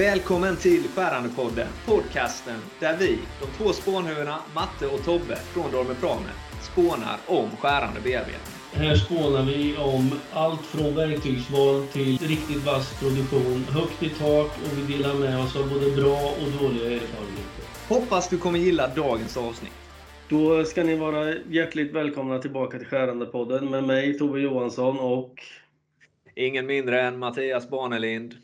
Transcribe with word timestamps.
Välkommen 0.00 0.56
till 0.56 0.82
Skärandepodden, 0.88 1.68
podcasten 1.86 2.60
där 2.78 2.96
vi, 2.96 3.18
de 3.40 3.46
två 3.56 3.72
spånhuvudena 3.72 4.38
Matte 4.54 4.86
och 4.86 5.04
Tobbe 5.04 5.36
från 5.36 5.72
Dorme 5.72 5.94
Prame, 5.94 6.30
spånar 6.62 7.18
om 7.26 7.50
skärande 7.50 8.00
bearbetning. 8.00 8.54
Här 8.72 8.94
spånar 8.94 9.42
vi 9.42 9.76
om 9.76 10.20
allt 10.32 10.60
från 10.60 10.94
verktygsval 10.94 11.86
till 11.86 12.18
riktigt 12.18 12.66
vass 12.66 13.00
produktion, 13.00 13.64
högt 13.64 14.02
i 14.02 14.08
tak 14.08 14.46
och 14.46 14.78
vi 14.78 14.96
delar 14.96 15.14
med 15.14 15.38
oss 15.40 15.56
av 15.56 15.68
både 15.70 15.90
bra 15.90 16.32
och 16.40 16.62
dåliga 16.62 16.84
erfarenheter. 16.84 17.64
Hoppas 17.88 18.28
du 18.28 18.38
kommer 18.38 18.58
gilla 18.58 18.88
dagens 18.88 19.36
avsnitt. 19.36 19.72
Då 20.28 20.64
ska 20.64 20.84
ni 20.84 20.96
vara 20.96 21.34
hjärtligt 21.48 21.92
välkomna 21.92 22.38
tillbaka 22.38 22.78
till 22.78 22.86
Skärandepodden 22.86 23.70
med 23.70 23.84
mig 23.84 24.18
Tobbe 24.18 24.40
Johansson 24.40 25.00
och 25.00 25.34
Ingen 26.34 26.66
mindre 26.66 27.02
än 27.02 27.18
Mattias 27.18 27.70
Barnelind. 27.70 28.34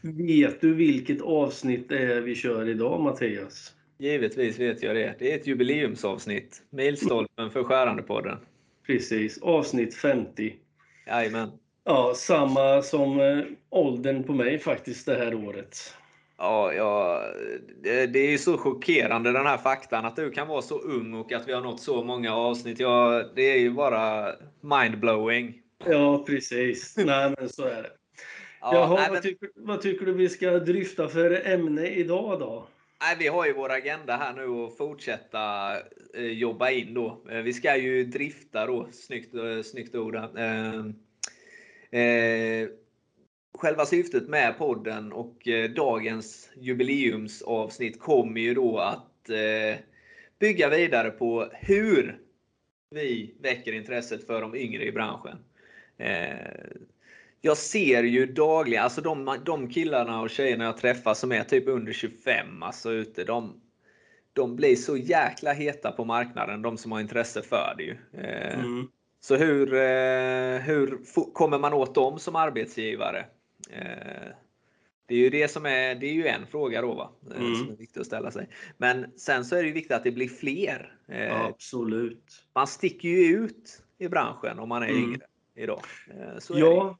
Vet 0.00 0.60
du 0.60 0.74
vilket 0.74 1.22
avsnitt 1.22 1.88
det 1.88 1.98
är 1.98 2.20
vi 2.20 2.34
kör 2.34 2.68
idag 2.68 3.00
Mattias? 3.00 3.72
Givetvis 3.98 4.58
vet 4.58 4.82
jag 4.82 4.96
det. 4.96 5.14
Det 5.18 5.32
är 5.32 5.36
ett 5.36 5.46
jubileumsavsnitt. 5.46 6.62
Milstolpen 6.70 7.50
för 7.50 7.64
Skärandepodden. 7.64 8.38
Precis, 8.86 9.38
avsnitt 9.42 9.94
50. 9.94 10.54
Jajamän. 11.06 11.50
Ja, 11.84 12.12
samma 12.16 12.82
som 12.82 13.20
eh, 13.20 13.44
åldern 13.70 14.22
på 14.22 14.32
mig 14.32 14.58
faktiskt 14.58 15.06
det 15.06 15.14
här 15.14 15.34
året. 15.34 15.94
Ja, 16.38 16.72
ja 16.72 17.22
det, 17.82 18.06
det 18.06 18.18
är 18.18 18.30
ju 18.30 18.38
så 18.38 18.58
chockerande 18.58 19.32
den 19.32 19.46
här 19.46 19.58
faktan 19.58 20.04
att 20.04 20.16
du 20.16 20.30
kan 20.30 20.48
vara 20.48 20.62
så 20.62 20.78
ung 20.78 21.14
och 21.14 21.32
att 21.32 21.48
vi 21.48 21.52
har 21.52 21.60
nått 21.60 21.80
så 21.80 22.04
många 22.04 22.34
avsnitt. 22.34 22.80
Ja, 22.80 23.24
det 23.36 23.42
är 23.42 23.58
ju 23.58 23.70
bara 23.70 24.32
mindblowing. 24.60 25.62
Ja, 25.84 26.24
precis. 26.26 26.96
Nej, 26.96 27.34
men 27.38 27.48
så 27.48 27.64
är 27.64 27.82
det. 27.82 27.90
Ja, 28.72 28.74
Jaha, 28.74 28.94
nej, 28.94 29.04
vad, 29.04 29.12
men, 29.12 29.22
tycker, 29.22 29.50
vad 29.54 29.80
tycker 29.80 30.06
du 30.06 30.12
vi 30.12 30.28
ska 30.28 30.50
dryfta 30.50 31.08
för 31.08 31.46
ämne 31.46 31.86
idag 31.86 32.40
då? 32.40 32.66
nej, 33.00 33.16
vi 33.18 33.28
har 33.28 33.46
ju 33.46 33.52
vår 33.52 33.72
agenda 33.72 34.16
här 34.16 34.32
nu 34.32 34.64
att 34.64 34.76
fortsätta 34.76 35.72
eh, 36.14 36.24
jobba 36.24 36.70
in 36.70 36.94
då. 36.94 37.22
Eh, 37.30 37.42
vi 37.42 37.52
ska 37.52 37.76
ju 37.76 38.04
drifta 38.04 38.66
då, 38.66 38.88
snyggt, 38.92 39.34
eh, 39.34 39.62
snyggt 39.62 39.94
ord. 39.94 40.14
Eh, 40.16 40.86
eh, 42.00 42.68
själva 43.54 43.86
syftet 43.86 44.28
med 44.28 44.58
podden 44.58 45.12
och 45.12 45.48
eh, 45.48 45.70
dagens 45.70 46.50
jubileumsavsnitt 46.56 48.00
kommer 48.00 48.40
ju 48.40 48.54
då 48.54 48.78
att 48.78 49.30
eh, 49.30 49.78
bygga 50.38 50.68
vidare 50.68 51.10
på 51.10 51.50
hur 51.52 52.18
vi 52.90 53.34
väcker 53.40 53.72
intresset 53.72 54.26
för 54.26 54.40
de 54.40 54.54
yngre 54.54 54.84
i 54.84 54.92
branschen. 54.92 55.38
Jag 57.46 57.56
ser 57.56 58.02
ju 58.02 58.26
dagligen, 58.26 58.84
alltså 58.84 59.00
de, 59.00 59.36
de 59.44 59.68
killarna 59.68 60.20
och 60.20 60.30
tjejerna 60.30 60.64
jag 60.64 60.76
träffar 60.76 61.14
som 61.14 61.32
är 61.32 61.42
typ 61.44 61.68
under 61.68 61.92
25 61.92 62.62
alltså 62.62 62.92
ute, 62.92 63.24
de, 63.24 63.60
de 64.32 64.56
blir 64.56 64.76
så 64.76 64.96
jäkla 64.96 65.52
heta 65.52 65.92
på 65.92 66.04
marknaden, 66.04 66.62
de 66.62 66.76
som 66.78 66.92
har 66.92 67.00
intresse 67.00 67.42
för 67.42 67.74
det 67.76 67.82
ju. 67.82 67.96
Eh, 68.12 68.58
Mm. 68.58 68.88
så 69.20 69.36
hur, 69.36 69.74
eh, 69.74 70.58
hur 70.60 70.98
kommer 71.32 71.58
man 71.58 71.72
åt 71.72 71.94
dem 71.94 72.18
som 72.18 72.36
arbetsgivare? 72.36 73.26
Eh, 73.70 74.28
det 75.06 75.14
är 75.14 75.18
ju 75.18 75.30
det 75.30 75.48
som 75.48 75.66
är, 75.66 75.94
det 75.94 76.06
är 76.06 76.12
ju 76.12 76.26
en 76.26 76.46
fråga 76.46 76.82
då 76.82 76.94
va? 76.94 77.10
Eh, 77.30 77.40
Mm. 77.40 77.54
som 77.54 77.70
är 77.72 77.76
viktig 77.76 78.00
att 78.00 78.06
ställa 78.06 78.30
sig. 78.30 78.48
Men 78.76 79.06
sen 79.18 79.44
så 79.44 79.56
är 79.56 79.60
det 79.62 79.66
ju 79.68 79.74
viktigt 79.74 79.92
att 79.96 80.04
det 80.04 80.10
blir 80.12 80.28
fler. 80.28 80.98
Eh, 81.08 81.40
Absolut. 81.40 82.44
Man 82.54 82.66
sticker 82.66 83.08
ju 83.08 83.24
ut 83.26 83.82
i 83.98 84.08
branschen 84.08 84.58
om 84.58 84.68
man 84.68 84.82
är 84.82 84.88
Mm. 84.88 85.02
yngre 85.02 85.26
idag. 85.54 85.82
Eh, 86.10 86.38
så. 86.38 86.58
Ja. 86.58 86.98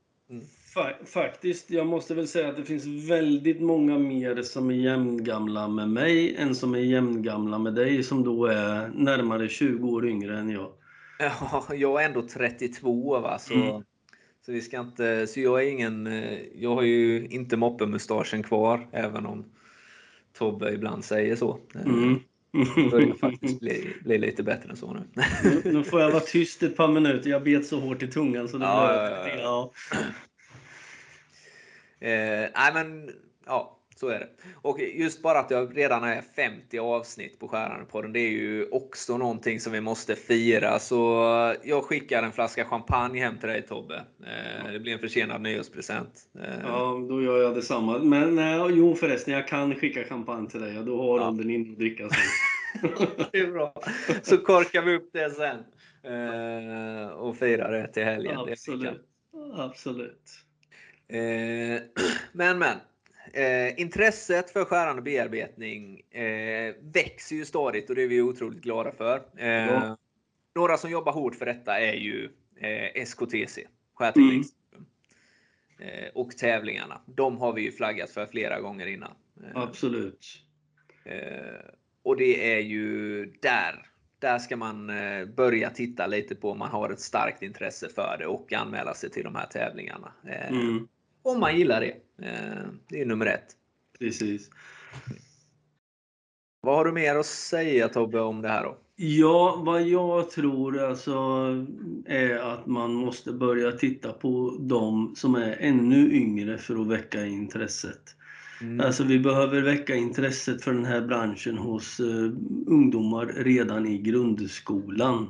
Fa- 0.75 1.05
faktiskt. 1.05 1.71
Jag 1.71 1.87
måste 1.87 2.15
väl 2.15 2.29
säga 2.29 2.49
att 2.49 2.57
det 2.57 2.65
finns 2.65 3.11
väldigt 3.11 3.61
många 3.61 3.99
mer 3.99 4.43
som 4.43 4.71
är 4.71 4.75
jämngamla 4.75 5.69
med 5.69 5.89
mig 5.89 6.37
än 6.37 6.55
som 6.55 6.75
är 6.75 6.79
jämngamla 6.79 7.59
med 7.59 7.75
dig 7.75 8.03
som 8.03 8.25
då 8.25 8.47
är 8.47 8.89
närmare 8.89 9.49
20 9.49 9.89
år 9.89 10.09
yngre 10.09 10.39
än 10.39 10.51
jag. 10.51 10.73
Ja, 11.19 11.67
jag 11.75 12.03
är 12.03 12.07
ändå 12.07 12.23
32 12.23 13.21
va, 13.21 13.39
så, 13.39 13.55
Mm. 13.55 13.83
så 14.47 14.53
vi 14.53 14.61
ska 14.61 14.81
inte, 14.81 15.27
så 15.27 15.41
jag 15.41 15.63
är 15.65 15.71
ingen, 15.71 16.07
eh, 16.07 16.39
jag 16.55 16.75
har 16.75 16.83
ju 16.83 17.27
inte 17.27 17.57
moppemustaschen 17.57 18.43
kvar, 18.43 18.89
även 18.93 19.27
om 19.27 19.45
Tobbe 20.39 20.73
ibland 20.73 21.05
säger 21.05 21.37
så. 21.37 21.59
Eh, 21.75 21.81
Mm. 21.87 22.19
Börjar 22.91 23.15
faktiskt 23.15 23.61
bli, 23.61 23.95
bli 24.05 24.19
lite 24.19 24.43
bättre 24.43 24.71
än 24.71 24.77
så 24.77 24.93
nu. 24.93 25.01
Nu- 25.45 25.73
Nu 25.73 25.85
får 25.85 26.01
jag 26.01 26.11
vara 26.11 26.21
tyst 26.21 26.63
ett 26.63 26.77
par 26.77 26.89
minuter. 26.89 27.31
Jag 27.31 27.43
bet 27.45 27.67
så 27.67 27.81
hårt 27.81 28.03
i 28.03 28.07
tungan 28.09 28.49
så 28.49 28.59
det 28.59 28.65
Ja, 28.65 28.95
ja, 29.11 29.29
ja. 29.29 29.73
ja. 29.91 29.99
Eh, 32.01 32.51
nej 32.55 32.75
men, 32.75 33.11
ja, 33.47 33.76
så 33.99 34.09
är 34.09 34.19
det. 34.19 34.29
Och 34.63 34.81
just 34.81 35.23
bara 35.23 35.39
att 35.39 35.51
jag 35.51 35.77
redan 35.79 36.05
är 36.05 36.23
50 36.37 36.79
avsnitt 36.79 37.39
på 37.39 37.49
Skärandepodden, 37.49 38.13
det 38.13 38.21
är 38.21 38.31
ju 38.31 38.69
också 38.71 39.19
någonting 39.19 39.61
som 39.61 39.73
vi 39.73 39.81
måste 39.81 40.15
fira. 40.17 40.79
Så 40.79 40.97
jag 41.65 41.85
skickar 41.85 42.23
en 42.23 42.33
flaska 42.33 42.65
champagne 42.65 43.21
hem 43.21 43.39
till 43.39 43.49
dig 43.49 43.63
Tobbe. 43.63 44.05
Eh, 44.21 44.73
det 44.73 44.81
blir 44.81 44.93
en 44.93 44.99
försenad 44.99 45.41
nyårspresent. 45.41 46.13
Eh, 46.39 46.61
Ja, 46.65 47.07
då 47.09 47.23
gör 47.23 47.43
jag 47.43 47.55
detsamma. 47.55 47.99
Men 47.99 48.35
nej, 48.35 48.61
jo 48.71 48.95
förresten, 48.95 49.35
jag 49.35 49.49
kan 49.49 49.75
skicka 49.75 50.05
champagne 50.05 50.51
till 50.51 50.61
dig 50.61 50.75
då 50.87 51.03
har 51.03 51.19
Ja. 51.21 51.29
åldern 51.29 51.51
in 51.51 51.73
att 51.73 51.79
dricka 51.79 52.09
sen. 52.09 52.19
det 53.33 53.39
är 53.39 53.53
bra. 53.53 53.75
Så 54.23 54.39
korkar 54.39 54.83
vi 54.83 54.97
upp 54.97 55.11
det 55.13 55.31
sen. 55.31 55.59
Eh, 56.13 57.09
och 57.09 57.37
firar 57.37 57.73
det 57.73 57.89
till 57.93 58.05
helgen. 58.05 58.39
Absolut. 58.39 59.01
Absolut. 59.57 60.23
Eh, 61.09 61.83
men 62.33 62.59
men. 62.59 62.77
Eh, 63.33 63.81
intresset 63.81 64.51
för 64.51 64.65
skärande 64.65 65.03
bearbetning 65.03 66.01
eh, 66.11 66.75
växer 66.81 67.37
ju 67.37 67.45
stadigt 67.45 67.91
och 67.91 67.97
det 67.97 68.03
är 68.03 68.09
vi 68.09 68.23
otroligt 68.23 68.63
glada 68.63 68.93
för. 68.93 69.23
Eh, 69.37 69.47
Ja. 69.49 69.97
Några 70.55 70.77
som 70.77 70.91
jobbar 70.91 71.13
hårt 71.13 71.35
för 71.35 71.47
detta 71.47 71.81
är 71.81 71.95
ju 71.95 72.31
eh, 72.57 73.03
SKTC, 73.03 73.67
Skärteknikcentrum. 73.95 74.87
Eh, 75.79 76.09
och 76.15 76.37
tävlingarna. 76.37 77.01
De 77.07 77.37
har 77.37 77.53
vi 77.53 77.63
ju 77.63 77.73
flaggat 77.73 78.11
för 78.11 78.27
flera 78.27 78.61
gånger 78.61 78.87
innan. 78.87 79.13
Eh, 79.45 79.63
Absolut. 79.63 80.27
Och 82.03 82.17
det 82.17 82.55
är 82.55 82.61
ju 82.61 83.25
där. 83.27 83.87
Där 84.19 84.39
ska 84.39 84.57
man 84.57 84.87
börja 85.37 85.71
titta 85.71 86.07
lite 86.07 86.35
på 86.35 86.51
om 86.51 86.59
man 86.59 86.71
har 86.71 86.91
ett 86.91 87.01
starkt 87.01 87.43
intresse 87.43 87.89
för 87.89 88.17
det 88.19 88.27
och 88.27 88.53
anmäla 88.53 88.95
sig 88.95 89.11
till 89.11 89.25
de 89.25 89.35
här 89.35 89.47
tävlingarna. 89.47 90.13
Mm, 90.25 90.89
Om 91.27 91.41
man 91.41 91.59
gillar 91.59 91.81
det. 91.81 91.93
Eh, 92.27 92.67
det 92.89 93.01
är 93.01 93.07
nummer 93.07 93.27
ett. 93.27 93.47
precis. 93.99 94.51
Vad 96.61 96.77
har 96.77 96.85
du 96.85 96.93
mer 96.93 97.17
att 97.17 97.27
säga 97.27 97.89
Tobbe 97.89 98.21
om 98.21 98.43
det 98.43 98.49
här 98.49 98.65
då? 98.65 98.79
Ja, 98.97 99.63
vad 99.67 99.83
jag 99.83 100.31
tror 100.31 100.83
alltså 100.83 101.15
är 102.07 102.39
att 102.39 102.67
man 102.67 102.95
måste 102.95 103.33
börja 103.33 103.73
titta 103.73 104.13
på 104.13 104.57
de 104.61 105.15
som 105.17 105.35
är 105.35 105.57
ännu 105.61 106.13
yngre 106.13 106.59
för 106.59 106.81
att 106.81 106.87
väcka 106.87 107.27
intresset. 107.27 108.17
Mm. 108.61 108.87
Alltså 108.87 109.05
vi 109.05 109.19
behöver 109.19 109.63
väcka 109.63 109.95
intresset 109.95 110.65
för 110.65 110.73
den 110.73 110.85
här 110.85 111.01
branschen 111.01 111.59
hos 111.59 112.01
eh, 112.01 112.31
ungdomar 112.67 113.27
redan 113.27 113.87
i 113.87 113.99
grundskolan. 113.99 115.29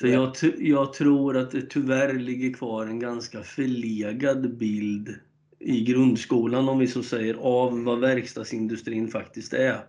För 0.00 0.06
jag, 0.08 0.36
jag 0.58 0.92
tror 0.92 1.36
att 1.36 1.50
det 1.50 1.70
tyvärr 1.70 2.12
ligger 2.14 2.52
kvar 2.52 2.86
en 2.86 2.98
ganska 2.98 3.42
förlegad 3.42 4.56
bild 4.56 5.14
i 5.58 5.84
grundskolan, 5.84 6.68
om 6.68 6.78
vi 6.78 6.86
så 6.86 7.02
säger, 7.02 7.34
av 7.34 7.84
vad 7.84 8.00
verkstadsindustrin 8.00 9.08
faktiskt 9.08 9.52
är. 9.52 9.80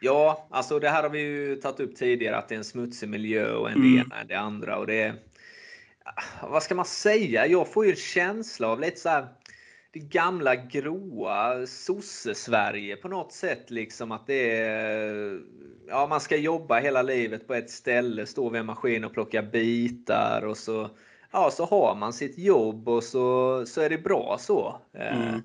Ja, 0.00 0.48
alltså 0.50 0.78
det 0.78 0.88
här 0.88 1.02
har 1.02 1.10
vi 1.10 1.20
ju 1.20 1.56
tagit 1.56 1.80
upp 1.80 1.96
tidigare 1.96 2.36
att 2.36 2.48
det 2.48 2.54
är 2.54 2.58
en 2.58 2.64
smutsig 2.64 3.08
miljö 3.08 3.52
och 3.52 3.70
en 3.70 3.76
Mm. 3.76 3.94
det 3.94 4.00
ena 4.00 4.20
än 4.20 4.26
det 4.26 4.38
andra. 4.38 4.78
Och 4.78 4.86
det 4.86 5.14
vad 6.42 6.62
ska 6.62 6.74
man 6.74 6.84
säga? 6.84 7.46
Jag 7.46 7.72
får 7.72 7.84
ju 7.84 7.90
en 7.90 7.96
känsla 7.96 8.68
av 8.68 8.80
lite 8.80 9.00
så 9.00 9.08
här 9.08 9.26
det 9.96 10.08
gamla 10.08 10.56
gråa 10.56 11.66
sosse-Sverige 11.66 12.96
på 12.96 13.08
något 13.08 13.32
sätt. 13.32 13.70
Liksom 13.70 14.12
att 14.12 14.26
det 14.26 14.58
är, 14.58 15.40
ja, 15.88 16.06
man 16.06 16.20
ska 16.20 16.36
jobba 16.36 16.78
hela 16.78 17.02
livet 17.02 17.46
på 17.46 17.54
ett 17.54 17.70
ställe, 17.70 18.26
stå 18.26 18.48
vid 18.48 18.60
en 18.60 18.66
maskin 18.66 19.04
och 19.04 19.12
plocka 19.12 19.42
bitar 19.42 20.42
och 20.46 20.56
så, 20.56 20.90
ja, 21.32 21.50
så 21.50 21.64
har 21.64 21.94
man 21.94 22.12
sitt 22.12 22.38
jobb 22.38 22.88
och 22.88 23.04
så, 23.04 23.66
så 23.66 23.80
är 23.80 23.90
det 23.90 23.98
bra 23.98 24.36
så. 24.40 24.80
Eh, 24.92 25.28
Mm. 25.28 25.40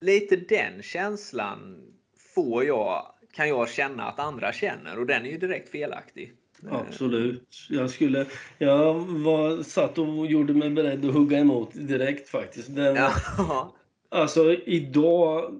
Lite 0.00 0.36
den 0.36 0.82
känslan 0.82 1.92
får 2.34 2.64
jag, 2.64 3.06
kan 3.32 3.48
jag 3.48 3.68
känna 3.68 4.04
att 4.04 4.18
andra 4.18 4.52
känner 4.52 4.98
och 4.98 5.06
den 5.06 5.26
är 5.26 5.30
ju 5.30 5.38
direkt 5.38 5.68
felaktig. 5.68 6.32
Eh, 6.62 6.74
Absolut. 6.74 7.48
Jag, 7.70 7.90
skulle, 7.90 8.26
jag 8.58 8.94
var, 8.94 9.62
satt 9.62 9.98
och 9.98 10.26
gjorde 10.26 10.54
mig 10.54 10.70
beredd 10.70 11.04
att 11.04 11.14
hugga 11.14 11.38
emot 11.38 11.70
direkt 11.74 12.28
faktiskt. 12.28 12.76
Den, 12.76 12.96
Ja, 12.96 13.12
Alltså 14.14 14.52
idag, 14.52 15.54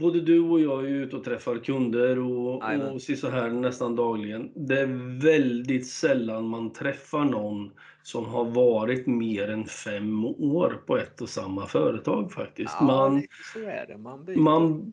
både 0.00 0.20
du 0.20 0.40
och 0.40 0.60
jag 0.60 0.84
är 0.84 0.88
ute 0.88 1.16
och 1.16 1.24
träffar 1.24 1.58
kunder 1.58 2.18
och, 2.18 2.62
Jajamän. 2.62 2.94
och 2.94 3.02
så 3.02 3.28
här 3.28 3.48
nästan 3.50 3.96
dagligen. 3.96 4.52
Det 4.54 4.80
är 4.80 5.20
väldigt 5.22 5.86
sällan 5.86 6.48
man 6.48 6.72
träffar 6.72 7.24
någon 7.24 7.70
som 8.02 8.24
har 8.24 8.44
varit 8.44 9.06
mer 9.06 9.50
än 9.50 9.64
fem 9.64 10.24
år 10.24 10.82
på 10.86 10.96
ett 10.96 11.20
och 11.20 11.28
samma 11.28 11.66
företag 11.66 12.32
faktiskt. 12.32 12.74
Ja, 12.80 12.86
man, 12.86 13.22
så 13.52 13.58
är 13.58 13.86
det. 13.88 13.98
Man 13.98 14.24
byter 14.24 14.38
man, 14.38 14.92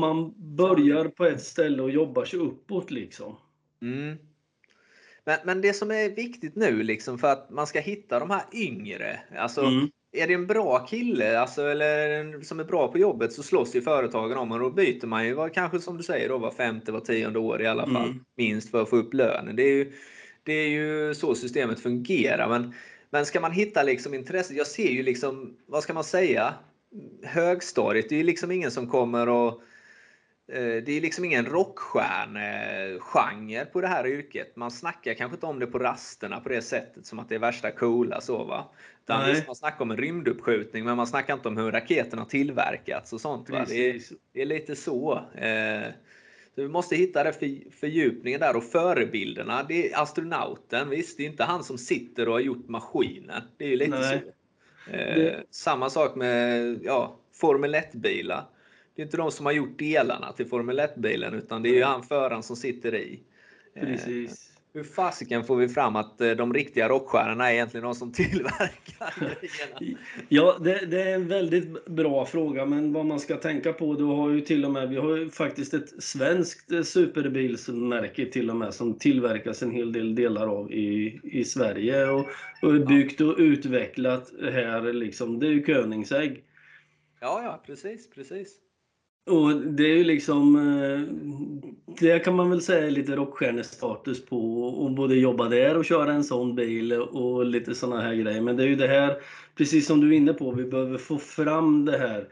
man 0.00 0.34
börjar 0.56 1.04
på 1.04 1.24
ett 1.24 1.42
ställe 1.42 1.82
och 1.82 1.90
jobbar 1.90 2.24
sig 2.24 2.38
uppåt 2.38 2.90
liksom. 2.90 3.36
Mm. 3.82 4.16
Men, 5.26 5.38
men 5.44 5.60
det 5.60 5.72
som 5.72 5.90
är 5.90 6.08
viktigt 6.08 6.56
nu 6.56 6.82
liksom 6.82 7.18
för 7.18 7.32
att 7.32 7.50
man 7.50 7.66
ska 7.66 7.80
hitta 7.80 8.18
de 8.18 8.30
här 8.30 8.42
yngre. 8.52 9.20
Alltså, 9.36 9.60
Mm. 9.60 9.90
Är 10.12 10.26
det 10.26 10.34
en 10.34 10.46
bra 10.46 10.86
kille 10.86 11.40
alltså, 11.40 11.62
eller 11.62 12.40
som 12.42 12.60
är 12.60 12.64
bra 12.64 12.92
på 12.92 12.98
jobbet 12.98 13.32
så 13.32 13.42
slåss 13.42 13.76
ju 13.76 13.82
företagen 13.82 14.38
om 14.38 14.52
och 14.52 14.58
då 14.58 14.70
byter 14.70 15.06
man 15.06 15.26
ju 15.26 15.34
var, 15.34 15.48
kanske 15.48 15.80
som 15.80 15.96
du 15.96 16.02
säger 16.02 16.28
då, 16.28 16.38
var 16.38 16.50
femte, 16.50 16.92
var 16.92 17.00
tionde 17.00 17.38
år 17.38 17.62
i 17.62 17.66
alla 17.66 17.86
fall. 17.86 18.08
Mm. 18.08 18.24
Minst 18.36 18.70
för 18.70 18.82
att 18.82 18.90
få 18.90 18.96
upp 18.96 19.14
lönen. 19.14 19.56
Det 19.56 19.62
är 19.62 19.72
ju, 19.72 19.92
det 20.42 20.52
är 20.52 20.68
ju 20.68 21.14
så 21.14 21.34
systemet 21.34 21.80
fungerar. 21.80 22.48
Men, 22.48 22.74
men 23.10 23.26
ska 23.26 23.40
man 23.40 23.52
hitta 23.52 23.82
liksom 23.82 24.14
intresse. 24.14 24.54
Jag 24.54 24.66
ser 24.66 24.88
ju 24.88 25.02
liksom, 25.02 25.56
vad 25.66 25.82
ska 25.82 25.94
man 25.94 26.04
säga? 26.04 26.54
Högstadiet, 27.22 28.08
det 28.08 28.14
är 28.14 28.18
ju 28.18 28.24
liksom 28.24 28.50
ingen 28.50 28.70
som 28.70 28.90
kommer 28.90 29.28
och 29.28 29.62
Det 30.48 30.88
är 30.88 31.00
liksom 31.00 31.24
ingen 31.24 31.46
rockstjärnegenre 31.46 33.64
på 33.64 33.80
det 33.80 33.88
här 33.88 34.06
yrket. 34.06 34.56
Man 34.56 34.70
snackar 34.70 35.14
kanske 35.14 35.34
inte 35.34 35.46
om 35.46 35.58
det 35.58 35.66
på 35.66 35.78
rasterna 35.78 36.40
på 36.40 36.48
det 36.48 36.62
sättet 36.62 37.06
som 37.06 37.18
att 37.18 37.28
det 37.28 37.34
är 37.34 37.38
värsta 37.38 37.70
coola 37.70 38.20
så 38.20 38.44
va. 38.44 38.70
Utan 39.04 39.26
visst, 39.30 39.46
man 39.46 39.56
snackar 39.56 39.82
om 39.82 39.90
en 39.90 39.96
rymduppskjutning 39.96 40.84
men 40.84 40.96
man 40.96 41.06
snackar 41.06 41.34
inte 41.34 41.48
om 41.48 41.56
hur 41.56 41.72
raketen 41.72 42.18
har 42.18 42.26
tillverkats 42.26 43.12
och 43.12 43.20
sånt. 43.20 43.50
Va? 43.50 43.64
Det, 43.68 43.90
är, 43.90 44.00
det 44.32 44.42
är 44.42 44.46
lite 44.46 44.76
så. 44.76 45.14
Eh, 45.34 45.82
så 46.54 46.62
vi 46.62 46.68
måste 46.68 46.96
hitta 46.96 47.24
det 47.24 47.32
för, 47.32 47.70
fördjupningen 47.80 48.40
där 48.40 48.56
och 48.56 48.64
förebilderna. 48.64 49.62
Det 49.68 49.92
är 49.92 50.02
astronauten, 50.02 50.90
visst 50.90 51.16
det 51.16 51.22
är 51.22 51.26
inte 51.28 51.44
han 51.44 51.64
som 51.64 51.78
sitter 51.78 52.28
och 52.28 52.32
har 52.34 52.40
gjort 52.40 52.68
maskinen. 52.68 53.42
Det 53.56 53.64
är 53.64 53.68
ju 53.68 53.76
lite 53.76 53.90
Nej. 53.98 54.20
så. 54.20 54.26
Eh, 54.90 55.14
Det- 55.14 55.44
Samma 55.50 55.90
sak 55.90 56.14
med 56.16 56.78
ja, 56.82 57.16
Formel 57.40 57.74
1-bilar. 57.74 58.44
Det 58.96 59.02
är 59.02 59.04
inte 59.04 59.16
de 59.16 59.30
som 59.30 59.46
har 59.46 59.52
gjort 59.52 59.78
delarna 59.78 60.32
till 60.32 60.46
Formel 60.46 60.80
1-bilen 60.80 61.34
utan 61.34 61.62
det 61.62 61.68
är 61.68 61.74
ju 61.74 61.82
han 61.82 62.02
föraren 62.02 62.42
som 62.42 62.56
sitter 62.56 62.94
i. 62.94 63.20
Eh, 63.74 63.82
Precis. 63.82 64.52
Hur 64.72 64.84
fasiken 64.84 65.44
får 65.44 65.56
vi 65.56 65.68
fram 65.68 65.96
att 65.96 66.20
eh, 66.20 66.30
de 66.30 66.54
riktiga 66.54 66.88
rockstjärnorna 66.88 67.50
är 67.50 67.54
egentligen 67.54 67.84
de 67.84 67.94
som 67.94 68.12
tillverkar 68.12 69.14
grejerna? 69.18 69.98
Ja, 70.28 70.58
det, 70.60 70.86
det 70.86 71.02
är 71.02 71.14
en 71.14 71.28
väldigt 71.28 71.86
bra 71.86 72.26
fråga, 72.26 72.66
men 72.66 72.92
vad 72.92 73.06
man 73.06 73.20
ska 73.20 73.36
tänka 73.36 73.72
på, 73.72 73.94
du 73.94 74.04
har 74.04 74.30
ju 74.30 74.40
till 74.40 74.64
och 74.64 74.70
med, 74.70 74.88
vi 74.88 74.96
har 74.96 75.16
ju 75.16 75.30
faktiskt 75.30 75.74
ett 75.74 76.02
svenskt 76.02 76.72
eh, 76.72 76.82
superbilsmärke 76.82 78.26
till 78.26 78.50
och 78.50 78.56
med 78.56 78.74
som 78.74 78.98
tillverkas 78.98 79.62
en 79.62 79.70
hel 79.70 79.92
del 79.92 80.14
delar 80.14 80.46
av 80.46 80.72
i, 80.72 81.20
i 81.22 81.44
Sverige 81.44 82.06
och, 82.10 82.26
och 82.62 82.86
byggt 82.86 83.20
och 83.20 83.34
utvecklat 83.38 84.32
här 84.52 84.92
liksom. 84.92 85.38
Det 85.38 85.46
är 85.46 85.52
ju 85.52 85.62
Koenigsegg. 85.64 86.44
Ja, 87.20 87.42
ja, 87.42 87.62
precis, 87.66 88.10
precis. 88.10 88.65
Och 89.26 89.56
det 89.56 89.82
är 89.82 89.96
ju 89.96 90.04
liksom, 90.04 90.56
eh, 90.56 91.00
det 92.00 92.18
kan 92.18 92.36
man 92.36 92.50
väl 92.50 92.62
säga 92.62 92.86
är 92.86 92.90
lite 92.90 93.16
rockstjärnestatus 93.16 94.26
på 94.26 94.62
och 94.64 94.90
både 94.90 95.14
jobba 95.14 95.48
där 95.48 95.76
och 95.76 95.84
köra 95.84 96.12
en 96.12 96.24
sån 96.24 96.54
bil 96.56 96.92
och 96.92 97.46
lite 97.46 97.74
såna 97.74 98.00
här 98.00 98.14
grejer. 98.14 98.40
Men 98.40 98.56
det 98.56 98.62
är 98.62 98.68
ju 98.68 98.76
det 98.76 98.88
här, 98.88 99.16
precis 99.54 99.86
som 99.86 100.00
du 100.00 100.08
är 100.08 100.16
inne 100.16 100.32
på, 100.32 100.50
vi 100.50 100.64
behöver 100.64 100.98
få 100.98 101.18
fram 101.18 101.84
det 101.84 101.98
här 101.98 102.28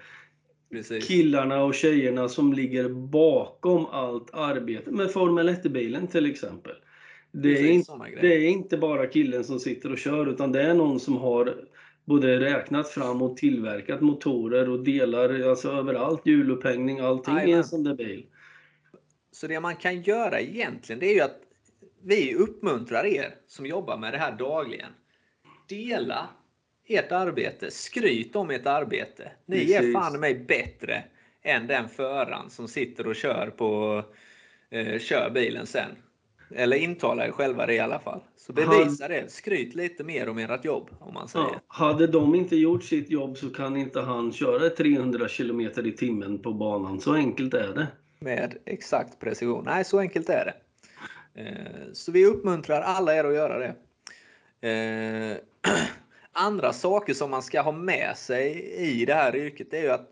precis. 0.71 1.07
killarna 1.07 1.65
och 1.65 1.75
tjejerna 1.75 2.29
som 2.29 2.53
ligger 2.53 2.89
bakom 2.89 3.87
allt 3.87 4.35
arbete 4.35 4.91
med 4.91 5.11
Formel 5.11 5.49
1-bilen 5.49 6.07
till 6.07 6.27
exempel. 6.27 6.75
Det 7.33 7.59
är, 7.59 7.71
inte, 7.71 7.93
det 8.21 8.35
är 8.35 8.49
inte 8.49 8.77
bara 8.77 9.07
killen 9.07 9.45
som 9.45 9.61
sitter 9.61 9.93
och 9.93 9.99
kör 9.99 10.27
utan 10.27 10.53
det 10.53 10.63
är 10.63 10.75
någon 10.75 11.01
som 11.01 11.17
har 11.17 11.55
både 12.05 12.41
räknat 12.41 12.89
fram 12.89 13.23
och 13.23 13.37
tillverkat 13.37 14.01
motorer 14.01 14.69
och 14.69 14.85
delar 14.85 15.49
alltså 15.49 15.71
överallt, 15.71 16.27
hjulupphängning, 16.27 17.01
allting 17.01 17.35
i 17.35 17.37
Jajamän. 17.37 17.59
en 17.59 17.65
sån 17.65 17.85
där 17.85 17.95
bil. 17.95 18.27
Så 19.33 19.47
det 19.47 19.61
man 19.61 19.77
kan 19.77 20.03
göra 20.03 20.41
egentligen 20.41 21.01
det 21.01 21.07
är 21.07 21.15
ju 21.15 21.21
att 21.21 21.41
vi 22.03 22.35
uppmuntrar 22.35 23.07
er 23.07 23.35
som 23.47 23.67
jobbar 23.67 23.99
med 23.99 24.13
det 24.13 24.19
här 24.19 24.33
dagligen. 24.33 24.91
Dela 25.69 26.29
ert 26.87 27.13
arbete. 27.13 27.71
Skryt 27.71 28.37
om 28.37 28.51
ert 28.51 28.67
arbete. 28.67 29.33
Ni 29.47 29.73
är 29.73 29.79
Precis. 29.79 29.95
fan 29.95 30.15
i 30.15 30.19
mig 30.19 30.35
bättre 30.35 31.05
än 31.43 31.67
den 31.67 31.89
föraren 31.89 32.51
som 32.51 32.69
sitter 32.69 33.07
och 33.07 33.17
kör, 33.17 33.51
på, 33.57 34.03
eh, 34.71 34.99
kör 34.99 35.31
bilen 35.31 35.67
sen. 35.67 35.91
Eller 36.51 36.77
intalar 36.77 37.27
er 37.27 37.31
själva 37.31 37.67
det 37.67 37.75
i 37.75 37.79
alla 37.81 37.99
fall. 37.99 38.21
Så 38.37 38.53
bevisa 38.53 39.09
det. 39.09 39.33
Skryt 39.33 39.75
lite 39.75 40.05
mer 40.05 40.29
om 40.29 40.39
ert 40.39 40.65
jobb 40.65 40.91
om 41.01 41.15
man 41.15 41.29
säger. 41.29 41.47
Ja, 41.47 41.61
hade 41.67 42.07
de 42.07 42.35
inte 42.35 42.57
gjort 42.57 42.85
sitt 42.85 43.11
jobb 43.11 43.37
så 43.37 43.51
kan 43.51 43.77
inte 43.77 44.01
han 44.01 44.33
köra 44.33 44.71
300 44.71 45.29
km 45.29 45.61
i 45.61 45.93
timmen 45.93 46.39
på 46.39 46.53
banan. 46.53 47.01
Så 47.01 47.15
enkelt 47.15 47.55
är 47.55 47.75
det. 47.75 47.87
med 48.19 48.55
exakt 48.65 49.21
precision. 49.21 49.65
Nej, 49.65 49.85
så 49.85 49.99
enkelt 49.99 50.29
är 50.29 50.45
det. 50.45 50.55
Eh, 51.43 51.93
Så 51.93 52.13
vi 52.13 52.27
uppmuntrar 52.27 52.81
alla 52.81 53.15
er 53.17 53.25
att 53.25 53.35
göra 53.35 53.59
det. 53.59 53.75
Eh, 54.69 55.37
Andra 56.33 56.73
saker 56.73 57.15
som 57.15 57.31
man 57.31 57.43
ska 57.43 57.61
ha 57.63 57.73
med 57.73 58.17
sig 58.17 58.75
i 58.77 59.05
det 59.05 59.15
här 59.15 59.37
yrket 59.37 59.75
är 59.75 59.83
ju 59.83 59.91
att 59.91 60.09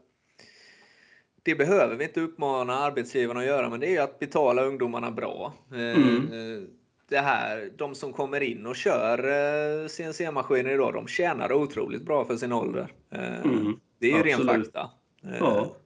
det 1.42 1.54
behöver 1.54 1.96
vi 1.96 2.04
inte 2.04 2.20
uppmana 2.20 2.78
arbetsgivarna 2.78 3.40
att 3.40 3.46
göra, 3.46 3.68
men 3.70 3.80
det 3.80 3.96
är 3.96 4.02
att 4.02 4.18
betala 4.18 4.62
ungdomarna 4.64 5.10
bra. 5.10 5.52
Eh, 5.72 5.78
Mm. 5.96 6.66
Det 7.08 7.18
här, 7.18 7.70
de 7.76 7.94
som 7.94 8.12
kommer 8.12 8.40
in 8.40 8.66
och 8.66 8.76
kör 8.76 9.18
eh, 9.18 9.88
CNC-maskiner 9.88 10.70
idag, 10.70 10.94
de 10.94 11.06
tjänar 11.06 11.52
otroligt 11.52 12.02
bra 12.02 12.24
för 12.24 12.36
sin 12.36 12.52
ålder. 12.52 12.92
Eh, 13.10 13.40
Mm, 13.44 13.80
Det 13.98 14.06
är 14.12 14.16
ju 14.16 14.22
ren 14.22 14.34
absolut. 14.40 14.64
fakta. 14.66 14.90
Eh, 15.24 15.36
Ja. 15.38 15.76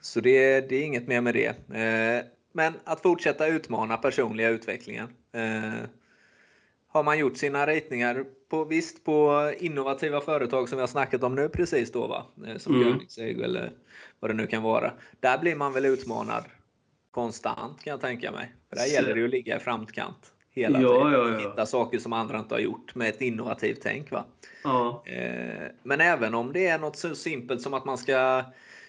så 0.00 0.20
det, 0.20 0.60
det 0.68 0.76
är 0.76 0.82
inget 0.82 1.08
mer 1.08 1.20
med 1.20 1.34
det. 1.34 1.46
Eh, 1.76 2.24
Men 2.52 2.72
att 2.84 3.00
fortsätta 3.02 3.46
utmana 3.46 3.96
personliga 3.96 4.48
utvecklingen. 4.48 5.08
Eh, 5.32 5.80
Har 6.92 7.02
man 7.02 7.18
gjort 7.18 7.36
sina 7.36 7.66
ritningar 7.66 8.24
på, 8.48 8.64
visst 8.64 9.04
på 9.04 9.52
innovativa 9.58 10.20
företag 10.20 10.68
som 10.68 10.76
vi 10.76 10.80
har 10.80 10.86
snackat 10.88 11.22
om 11.22 11.34
nu 11.34 11.48
precis 11.48 11.92
då 11.92 12.06
va? 12.06 12.26
Eh, 12.46 12.56
Som 12.56 12.74
Mm. 12.74 12.88
Koenigsegg 12.88 13.40
eller 13.40 13.72
vad 14.20 14.30
det 14.30 14.34
nu 14.34 14.46
kan 14.46 14.62
vara. 14.62 14.92
Där 15.20 15.38
blir 15.38 15.56
man 15.56 15.72
väl 15.72 15.84
utmanad 15.86 16.44
konstant 17.10 17.82
kan 17.82 17.90
jag 17.90 18.00
tänka 18.00 18.32
mig. 18.32 18.54
För 18.68 18.76
där 18.76 18.86
gäller 18.86 19.14
det 19.14 19.18
ju 19.20 19.24
att 19.24 19.30
ligga 19.30 19.56
i 19.56 19.60
framkant 19.60 20.32
hela 20.50 20.80
Ja, 20.80 20.88
tiden. 20.94 21.12
ja, 21.12 21.28
ja. 21.30 21.38
Hitta 21.50 21.66
saker 21.66 21.98
som 21.98 22.12
andra 22.12 22.38
inte 22.38 22.54
har 22.54 22.60
gjort 22.60 22.94
med 22.94 23.08
ett 23.08 23.20
innovativt 23.20 23.80
tänk. 23.82 24.10
Va? 24.10 24.24
Ja. 24.64 25.02
Eh, 25.06 25.66
Men 25.82 26.00
även 26.00 26.34
om 26.34 26.52
det 26.52 26.66
är 26.66 26.78
något 26.78 26.96
så 26.96 27.14
simpelt 27.14 27.62
som 27.62 27.74
att 27.74 27.84
man 27.84 27.98
ska 27.98 28.44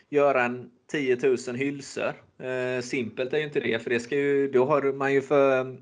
göra 0.09 0.43
en 0.43 0.71
10 0.91 1.17
000 1.47 1.55
hylsor. 1.55 2.13
Eh, 2.39 2.81
Simpelt 2.81 3.33
är 3.33 3.37
ju 3.37 3.43
inte 3.43 3.59
det, 3.59 3.79
för 3.83 3.89
det 3.89 3.99
ska 3.99 4.15
ju, 4.15 4.51
då 4.51 4.65
har 4.65 4.93
man 4.93 5.13
ju 5.13 5.21
för 5.21 5.77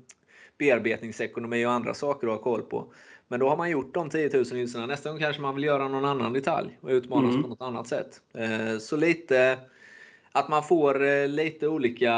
bearbetningsekonomi 0.58 1.66
och 1.66 1.72
andra 1.72 1.94
saker 1.94 2.26
att 2.26 2.32
ha 2.32 2.42
koll 2.42 2.62
på. 2.62 2.92
Men 3.30 3.40
då 3.40 3.48
har 3.48 3.56
man 3.56 3.70
gjort 3.70 3.94
de 3.94 4.10
10 4.10 4.30
000 4.34 4.44
hylsorna. 4.52 4.86
Nästa 4.86 5.10
gång 5.10 5.18
kanske 5.18 5.42
man 5.42 5.54
vill 5.54 5.64
göra 5.64 5.88
någon 5.88 6.04
annan 6.04 6.32
detalj 6.32 6.78
och 6.80 6.88
utmanas 6.90 7.30
Mm. 7.30 7.42
på 7.42 7.48
något 7.48 7.60
annat 7.62 7.86
sätt. 7.88 8.20
Eh, 8.34 8.78
Så 8.78 8.96
lite 8.96 9.58
att 10.32 10.48
man 10.48 10.62
får 10.64 11.06
eh, 11.06 11.28
lite 11.28 11.68
olika 11.68 12.14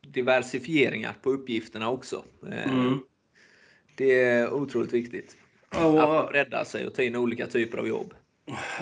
diversifieringar 0.00 1.14
på 1.22 1.30
uppgifterna 1.30 1.90
också. 1.90 2.24
Eh, 2.52 2.72
Mm. 2.72 2.98
Det 3.96 4.20
är 4.22 4.52
otroligt 4.52 4.92
viktigt. 4.92 5.36
Att 5.68 5.82
man 5.82 5.94
Ja, 5.96 6.28
breddar 6.30 6.64
sig 6.64 6.86
och 6.86 6.94
tar 6.94 7.02
in 7.02 7.16
olika 7.16 7.46
typer 7.46 7.78
av 7.78 7.88
jobb. 7.88 8.14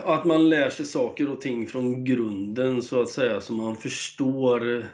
att 0.04 0.25
man 0.25 0.49
lär 0.49 0.71
sig 0.71 0.87
saker 0.87 1.30
och 1.30 1.40
ting 1.40 1.66
från 1.66 2.04
grunden 2.04 2.83
så 2.83 3.00
att 3.02 3.09
säga, 3.09 3.40
så 3.40 3.52
man 3.52 3.76
förstår 3.76 4.87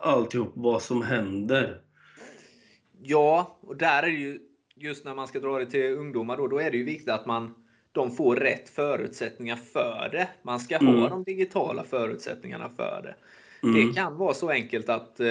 alltihop 0.00 0.52
vad 0.54 0.82
som 0.82 1.02
händer. 1.02 1.80
Ja, 3.02 3.58
och 3.60 3.76
där 3.76 4.02
är 4.02 4.06
det 4.06 4.12
ju 4.18 4.40
just 4.76 5.04
när 5.04 5.14
man 5.14 5.28
ska 5.28 5.40
dra 5.40 5.58
det 5.58 5.66
till 5.66 5.92
ungdomar 5.98 6.36
då, 6.36 6.46
då 6.46 6.58
är 6.58 6.70
det 6.70 6.76
ju 6.76 6.84
viktigt 6.84 7.08
att 7.08 7.26
man 7.26 7.54
de 7.92 8.10
får 8.10 8.36
rätt 8.36 8.68
förutsättningar 8.68 9.56
för 9.56 10.08
det. 10.12 10.28
Man 10.42 10.60
ska 10.60 10.76
ha 10.78 10.92
Mm. 10.92 11.10
de 11.10 11.22
digitala 11.24 11.84
förutsättningarna 11.84 12.70
för 12.76 13.02
det. 13.02 13.14
Mm. 13.62 13.74
Det 13.88 13.94
kan 13.94 14.16
vara 14.16 14.34
så 14.34 14.50
enkelt 14.50 14.88
att 14.88 15.20
eh, 15.20 15.26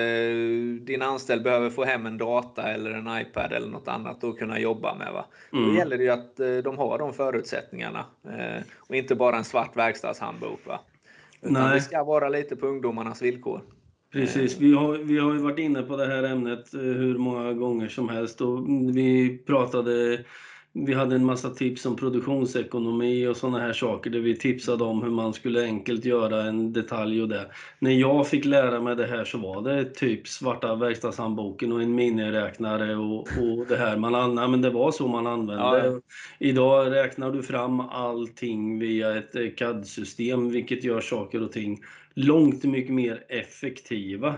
din 0.82 1.02
anställd 1.02 1.44
behöver 1.44 1.70
få 1.70 1.84
hem 1.84 2.06
en 2.06 2.18
data 2.18 2.64
eller 2.64 2.92
en 2.92 3.22
iPad 3.22 3.52
eller 3.54 3.68
något 3.68 3.88
annat 3.88 4.24
att 4.24 4.38
kunna 4.38 4.60
jobba 4.60 4.96
med. 4.96 5.14
Va? 5.14 5.26
Då 5.52 5.58
Mm. 5.58 5.76
gäller 5.76 5.98
det 5.98 6.04
ju 6.04 6.10
att 6.10 6.40
eh, 6.40 6.58
de 6.58 6.78
har 6.78 6.98
de 6.98 7.14
förutsättningarna 7.14 8.06
eh, 8.24 8.64
och 8.78 8.96
inte 8.96 9.16
bara 9.16 9.38
en 9.38 9.44
svart 9.44 9.76
verkstadshandbok. 9.78 10.60
Va? 10.68 10.80
Utan 11.42 11.54
Nej. 11.54 11.74
det 11.76 11.82
ska 11.82 12.04
vara 12.04 12.30
lite 12.30 12.56
på 12.56 12.68
ungdomarnas 12.68 13.22
villkor. 13.22 13.62
Precis, 14.16 14.58
vi 14.60 14.74
har, 14.74 14.98
vi 14.98 15.18
har 15.18 15.34
ju 15.34 15.40
varit 15.40 15.60
inne 15.60 15.82
på 15.82 15.98
det 15.98 16.06
här 16.06 16.24
ämnet 16.24 16.74
eh, 16.74 16.80
hur 16.80 17.18
många 17.18 17.54
gånger 17.54 17.90
som 17.90 18.10
helst 18.10 18.42
och 18.42 18.70
vi 18.96 19.38
pratade 19.38 20.24
vi 20.74 20.94
hade 20.94 21.16
en 21.16 21.26
massa 21.26 21.50
tips 21.50 21.86
om 21.86 21.96
produktionsekonomi 21.96 23.28
och 23.28 23.38
sådana 23.38 23.60
här 23.60 23.74
saker 23.74 24.10
där 24.10 24.20
vi 24.20 24.38
tipsade 24.38 24.84
om 24.84 25.04
hur 25.04 25.10
man 25.10 25.34
skulle 25.34 25.64
enkelt 25.64 26.06
göra 26.06 26.44
en 26.44 26.74
detalj 26.74 27.22
och 27.22 27.30
det. 27.30 27.52
När 27.80 27.92
jag 27.92 28.28
fick 28.28 28.46
lära 28.46 28.82
mig 28.82 28.96
det 28.96 29.08
här 29.08 29.26
så 29.26 29.38
var 29.38 29.62
det 29.62 29.86
typ 29.86 30.28
svarta 30.28 30.76
verkstadshandboken 30.76 31.72
och 31.72 31.82
en 31.82 31.96
miniräknare 31.96 32.96
och, 32.96 33.20
och 33.20 33.66
det 33.68 33.78
här. 33.78 33.98
Man 33.98 34.16
använde, 34.16 34.48
men 34.48 34.62
det 34.62 34.70
var 34.70 34.92
så 34.92 35.08
man 35.08 35.28
använde. 35.28 35.64
Ja. 35.64 36.02
Idag 36.40 36.92
räknar 36.92 37.32
du 37.32 37.44
fram 37.44 37.80
allting 37.80 38.80
via 38.80 39.18
ett 39.18 39.58
CAD-system 39.58 40.50
vilket 40.50 40.84
gör 40.84 41.02
saker 41.02 41.44
och 41.44 41.52
ting 41.52 41.80
långt 42.16 42.64
mycket 42.64 42.94
mer 42.94 43.26
effektiva. 43.30 44.38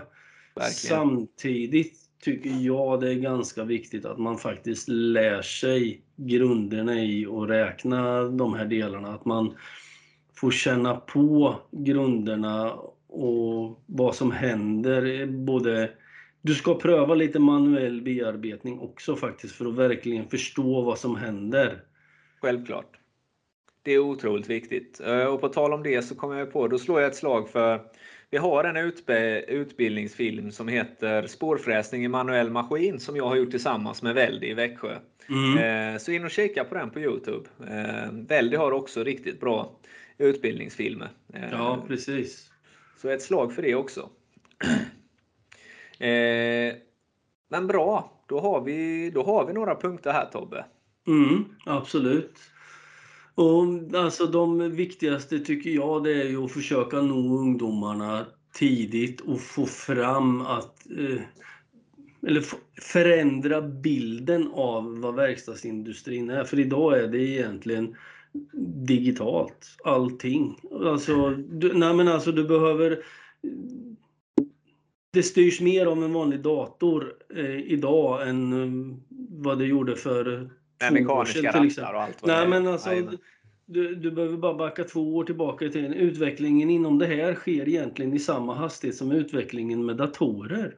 Verkligen. 0.54 0.72
Samtidigt 0.72 1.94
tycker 2.20 2.50
jag 2.50 3.00
det 3.00 3.10
är 3.10 3.14
ganska 3.14 3.64
viktigt 3.64 4.04
att 4.04 4.18
man 4.18 4.38
faktiskt 4.38 4.88
lär 4.88 5.42
sig 5.42 6.02
grunderna 6.16 7.02
i 7.02 7.26
att 7.26 7.48
räkna 7.48 8.22
de 8.22 8.54
här 8.54 8.64
delarna. 8.64 9.14
Att 9.14 9.24
man 9.24 9.54
får 10.34 10.50
känna 10.50 10.94
på 10.94 11.56
grunderna 11.70 12.72
och 13.08 13.82
vad 13.86 14.14
som 14.14 14.30
händer. 14.30 15.26
Både, 15.26 15.90
du 16.42 16.54
ska 16.54 16.74
pröva 16.74 17.14
lite 17.14 17.38
manuell 17.38 18.02
bearbetning 18.02 18.78
också 18.78 19.16
faktiskt 19.16 19.54
för 19.54 19.66
att 19.66 19.74
verkligen 19.74 20.28
förstå 20.28 20.82
vad 20.82 20.98
som 20.98 21.16
händer. 21.16 21.82
Självklart. 22.40 22.98
Det 23.88 23.94
är 23.94 23.98
otroligt 23.98 24.50
viktigt. 24.50 25.00
Eh, 25.00 25.24
och 25.24 25.40
på 25.40 25.48
tal 25.48 25.72
om 25.72 25.82
det 25.82 26.02
så 26.02 26.14
kommer 26.14 26.38
jag 26.38 26.52
på, 26.52 26.68
då 26.68 26.78
slår 26.78 27.00
jag 27.00 27.10
ett 27.10 27.16
slag 27.16 27.48
för 27.48 27.80
vi 28.30 28.38
har 28.38 28.64
en 28.64 28.92
utbildningsfilm 29.48 30.50
som 30.50 30.68
heter 30.68 31.26
Spårfräsning 31.26 32.04
i 32.04 32.08
manuell 32.08 32.50
maskin 32.50 33.00
som 33.00 33.16
jag 33.16 33.24
har 33.24 33.36
gjort 33.36 33.50
tillsammans 33.50 34.02
med 34.02 34.14
Väldi 34.14 34.50
i 34.50 34.54
Växjö. 34.54 34.96
Mm. 35.28 35.94
Eh, 35.94 35.98
så 35.98 36.12
in 36.12 36.24
och 36.24 36.30
kika 36.30 36.64
på 36.64 36.74
den 36.74 36.90
på 36.90 37.00
Youtube. 37.00 37.48
Eh, 37.68 38.12
Väldi 38.12 38.56
har 38.56 38.72
också 38.72 39.04
riktigt 39.04 39.40
bra 39.40 39.78
utbildningsfilmer. 40.18 41.08
Eh, 41.34 41.50
ja, 41.50 41.84
precis. 41.88 42.50
Så 42.96 43.08
ett 43.08 43.22
slag 43.22 43.52
för 43.52 43.62
det 43.62 43.74
också. 43.74 44.08
Men 47.48 47.66
bra, 47.66 48.22
då 48.26 48.40
har, 48.40 48.60
vi, 48.60 49.10
då 49.10 49.22
har 49.22 49.46
vi 49.46 49.52
några 49.52 49.74
punkter 49.74 50.12
här 50.12 50.26
Tobbe. 50.32 50.64
Mm, 51.06 51.44
absolut. 51.66 52.38
Och 53.38 53.94
alltså 53.94 54.26
de 54.26 54.70
viktigaste 54.70 55.38
tycker 55.38 55.70
jag 55.70 56.04
det 56.04 56.22
är 56.22 56.28
ju 56.28 56.44
att 56.44 56.52
försöka 56.52 57.00
nå 57.00 57.38
ungdomarna 57.38 58.26
tidigt 58.54 59.20
och 59.20 59.40
få 59.40 59.66
fram 59.66 60.40
att 60.40 60.86
eh, 60.98 61.20
eller 62.26 62.44
förändra 62.80 63.62
bilden 63.62 64.48
av 64.52 65.00
vad 65.00 65.14
verkstadsindustrin 65.14 66.30
är. 66.30 66.44
För 66.44 66.58
idag 66.58 66.98
är 66.98 67.08
det 67.08 67.18
egentligen 67.18 67.96
digitalt, 68.86 69.76
allting. 69.84 70.60
Alltså, 70.72 71.30
du, 71.30 71.72
nej 71.72 71.94
men 71.94 72.08
alltså 72.08 72.32
du 72.32 72.44
behöver... 72.44 72.98
Det 75.12 75.22
styrs 75.22 75.60
mer 75.60 75.86
av 75.86 76.04
en 76.04 76.12
vanlig 76.12 76.40
dator 76.40 77.14
eh, 77.36 77.60
idag 77.60 78.28
än 78.28 78.52
eh, 78.52 78.98
vad 79.30 79.58
det 79.58 79.66
gjorde 79.66 79.96
för 79.96 80.50
med 80.80 80.92
mekaniska 80.92 81.48
rattar 81.48 81.94
och 81.94 82.02
allt 82.02 82.22
vad 82.22 82.30
Nej, 82.30 82.48
men 82.48 82.66
alltså, 82.66 82.90
du, 83.66 83.94
du 83.94 84.10
behöver 84.10 84.36
bara 84.36 84.54
backa 84.54 84.84
två 84.84 85.16
år 85.16 85.24
tillbaka 85.24 85.68
tiden. 85.68 85.92
Utvecklingen 85.92 86.70
inom 86.70 86.98
det 86.98 87.06
här 87.06 87.34
sker 87.34 87.68
egentligen 87.68 88.14
i 88.14 88.18
samma 88.18 88.54
hastighet 88.54 88.96
som 88.96 89.12
utvecklingen 89.12 89.86
med 89.86 89.96
datorer. 89.96 90.76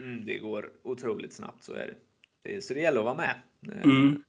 Mm, 0.00 0.26
det 0.26 0.38
går 0.38 0.70
otroligt 0.82 1.32
snabbt, 1.32 1.64
så 1.64 1.72
är 1.72 1.94
det. 2.42 2.62
Så 2.62 2.74
det 2.74 2.80
gäller 2.80 2.98
att 2.98 3.04
vara 3.04 3.14
med. 3.14 3.34
Mm. 3.84 4.22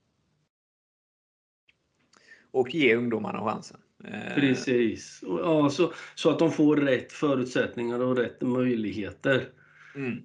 Och 2.51 2.75
ge 2.75 2.95
ungdomarna 2.95 3.39
chansen. 3.39 3.79
Eh, 4.03 4.35
Precis. 4.35 5.23
Ja, 5.27 5.69
så, 5.69 5.93
så 6.15 6.29
att 6.29 6.39
de 6.39 6.51
får 6.51 6.77
rätt 6.77 7.11
förutsättningar 7.11 7.99
och 7.99 8.17
rätt 8.17 8.41
möjligheter. 8.41 9.49
Mm. 9.95 10.23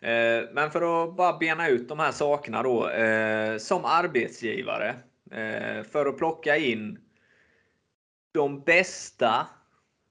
Eh, 0.00 0.48
men 0.52 0.70
för 0.70 1.04
att 1.04 1.16
bara 1.16 1.38
bena 1.38 1.68
ut 1.68 1.88
de 1.88 1.98
här 1.98 2.12
sakerna 2.12 2.62
då. 2.62 2.88
Eh, 2.88 3.58
som 3.58 3.84
arbetsgivare, 3.84 4.94
eh, 5.30 5.82
för 5.82 6.06
att 6.06 6.18
plocka 6.18 6.56
in 6.56 6.98
de 8.32 8.60
bästa, 8.60 9.46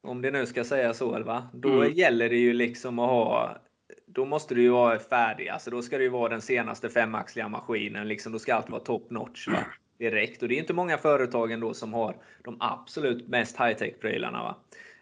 om 0.01 0.21
det 0.21 0.31
nu 0.31 0.45
ska 0.45 0.63
säga 0.63 0.93
så, 0.93 1.23
va? 1.23 1.49
då 1.53 1.81
mm. 1.81 1.93
gäller 1.93 2.29
det 2.29 2.37
ju 2.37 2.53
liksom 2.53 2.99
att 2.99 3.09
ha 3.09 3.57
då 4.05 4.25
måste 4.25 4.55
du 4.55 4.61
ju 4.61 4.69
vara 4.69 4.99
färdig. 4.99 5.47
Alltså 5.47 5.71
då 5.71 5.81
ska 5.81 5.97
det 5.97 6.03
ju 6.03 6.09
vara 6.09 6.29
den 6.29 6.41
senaste 6.41 6.89
femaxliga 6.89 7.47
maskinen. 7.47 8.07
Liksom, 8.07 8.31
då 8.31 8.39
ska 8.39 8.55
allt 8.55 8.69
vara 8.69 8.81
top 8.81 9.11
notch 9.11 9.47
va? 9.47 9.65
direkt. 9.97 10.41
Och 10.41 10.49
det 10.49 10.55
är 10.55 10.59
inte 10.59 10.73
många 10.73 10.97
företag 10.97 11.51
ändå 11.51 11.73
som 11.73 11.93
har 11.93 12.15
de 12.43 12.57
absolut 12.59 13.27
mest 13.27 13.57
high-tech 13.57 13.99
prylarna. 14.01 14.55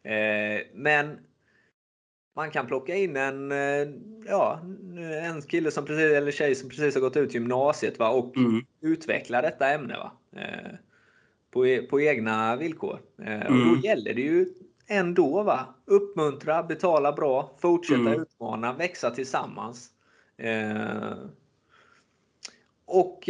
Eh, 0.03 0.61
men 0.73 1.19
man 2.33 2.51
kan 2.51 2.67
plocka 2.67 2.95
in 2.95 3.17
en, 3.17 3.51
eh, 3.51 3.87
ja, 4.25 4.59
en 5.21 5.41
kille 5.41 5.71
som 5.71 5.85
precis, 5.85 6.13
eller 6.13 6.31
tjej 6.31 6.55
som 6.55 6.69
precis 6.69 6.95
har 6.95 7.01
gått 7.01 7.17
ut 7.17 7.33
gymnasiet 7.33 7.99
va? 7.99 8.09
och 8.09 8.37
mm. 8.37 8.65
utveckla 8.81 9.41
detta 9.41 9.69
ämne 9.69 9.97
va? 9.97 10.11
Eh, 10.35 10.71
på, 11.51 11.67
e, 11.67 11.81
på 11.81 12.01
egna 12.01 12.55
villkor. 12.55 12.99
Eh, 13.21 13.41
mm. 13.41 13.69
Och 13.69 13.75
då 13.75 13.81
gäller 13.81 14.13
det 14.13 14.21
ju 14.21 14.45
ändå 14.87 15.43
va? 15.43 15.65
uppmuntra, 15.85 16.63
betala 16.63 17.11
bra, 17.11 17.51
fortsätta 17.61 17.99
mm. 17.99 18.21
utmana, 18.21 18.73
växa 18.73 19.11
tillsammans. 19.11 19.89
och 22.85 23.29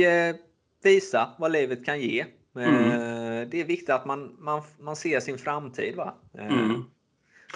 visa 0.83 1.29
vad 1.37 1.51
livet 1.51 1.85
kan 1.85 2.01
ge. 2.01 2.25
Mm. 2.55 3.49
Det 3.49 3.61
är 3.61 3.65
viktigt 3.65 3.89
att 3.89 4.05
man, 4.05 4.35
man, 4.39 4.61
man 4.79 4.95
ser 4.95 5.19
sin 5.19 5.37
framtid. 5.37 5.95
Va? 5.95 6.13
Mm 6.37 6.83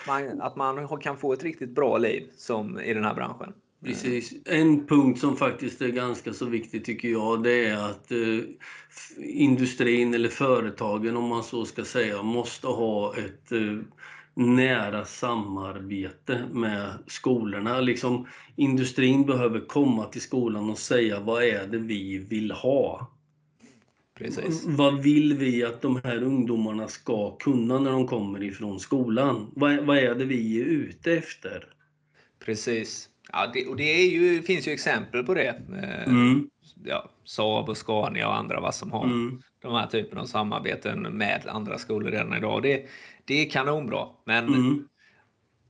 man, 0.07 0.41
att 0.41 0.55
man 0.55 0.99
kan 1.01 1.17
få 1.17 1.33
ett 1.33 1.43
riktigt 1.43 1.69
bra 1.69 1.97
liv 1.97 2.29
som 2.37 2.79
i 2.79 2.93
den 2.93 3.03
här 3.03 3.13
branschen. 3.13 3.53
Precis. 3.83 4.33
En 4.45 4.87
punkt 4.87 5.19
som 5.19 5.37
faktiskt 5.37 5.81
är 5.81 5.87
ganska 5.87 6.33
så 6.33 6.45
viktig 6.45 6.85
tycker 6.85 7.09
jag 7.09 7.43
det 7.43 7.65
är 7.65 7.77
att 7.77 8.11
eh, 8.11 8.39
industrin 9.17 10.13
eller 10.13 10.29
företagen 10.29 11.17
om 11.17 11.27
man 11.27 11.43
så 11.43 11.65
ska 11.65 11.85
säga 11.85 12.23
måste 12.23 12.67
ha 12.67 13.13
ett 13.17 13.51
eh, 13.51 13.77
nära 14.33 15.05
samarbete 15.05 16.43
med 16.51 16.93
skolorna. 17.07 17.79
Liksom, 17.79 18.27
industrin 18.55 19.25
behöver 19.25 19.59
komma 19.59 20.05
till 20.05 20.21
skolan 20.21 20.69
och 20.69 20.77
säga 20.77 21.19
vad 21.19 21.43
är 21.43 21.67
det 21.67 21.77
vi 21.77 22.17
vill 22.17 22.51
ha? 22.51 23.11
Precis. 24.17 24.63
Vad 24.65 25.03
vill 25.03 25.37
vi 25.37 25.63
att 25.63 25.81
de 25.81 26.01
här 26.03 26.23
ungdomarna 26.23 26.87
ska 26.87 27.37
kunna 27.37 27.79
när 27.79 27.91
de 27.91 28.07
kommer 28.07 28.43
ifrån 28.43 28.79
skolan? 28.79 29.51
Vad, 29.55 29.77
vad 29.77 29.97
är 29.97 30.15
det 30.15 30.25
vi 30.25 30.61
är 30.61 30.65
ute 30.65 31.13
efter? 31.13 31.65
Precis. 32.45 33.09
Ja, 33.31 33.51
det, 33.53 33.67
och 33.67 33.75
det 33.75 33.83
är 33.83 34.09
ju, 34.09 34.41
finns 34.41 34.67
ju 34.67 34.71
exempel 34.71 35.23
på 35.23 35.33
det. 35.33 35.61
Eh, 35.73 36.07
mm. 36.07 36.49
Ja, 36.83 37.09
Saab 37.23 37.69
och 37.69 37.77
Scania 37.77 38.27
och 38.27 38.35
andra 38.35 38.59
vad 38.59 38.75
som 38.75 38.91
har 38.91 39.03
mm. 39.03 39.41
de 39.61 39.73
här 39.73 39.87
typen 39.87 40.17
av 40.17 40.25
samarbeten 40.25 41.01
med 41.01 41.41
andra 41.47 41.77
skolor 41.77 42.11
redan 42.11 42.37
idag. 42.37 42.63
Det, 42.63 42.85
det 43.25 43.45
är 43.45 43.49
kanonbra. 43.49 44.07
Men 44.25 44.47
mm. 44.47 44.87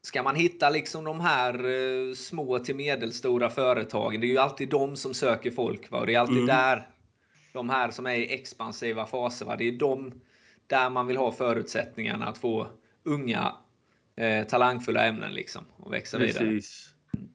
ska 0.01 0.23
man 0.23 0.35
hitta 0.35 0.69
liksom 0.69 1.03
de 1.03 1.19
här 1.19 1.53
eh, 1.53 2.13
små 2.13 2.59
till 2.59 2.75
medelstora 2.75 3.49
företagen, 3.49 4.21
det 4.21 4.27
är 4.27 4.31
ju 4.31 4.37
alltid 4.37 4.69
de 4.69 4.95
som 4.95 5.13
söker 5.13 5.51
folk. 5.51 5.91
Va? 5.91 5.99
Och 5.99 6.07
det 6.07 6.15
är 6.15 6.19
alltid 6.19 6.35
mm. 6.35 6.47
där 6.47 6.87
de 7.57 7.69
här 7.69 7.91
som 7.91 8.05
är 8.05 8.15
i 8.15 8.33
expansiva 8.33 9.05
faser. 9.05 9.45
Va? 9.45 9.55
Det 9.55 9.67
är 9.67 9.71
de 9.71 10.11
där 10.67 10.89
man 10.89 11.07
vill 11.07 11.17
ha 11.17 11.31
förutsättningarna 11.31 12.27
att 12.27 12.37
få 12.37 12.67
unga 13.03 13.55
eh, 14.15 14.47
talangfulla 14.47 15.05
ämnen 15.05 15.33
liksom 15.33 15.65
och 15.77 15.93
växa 15.93 16.17
Precis. 16.17 16.39
vidare. 16.39 17.27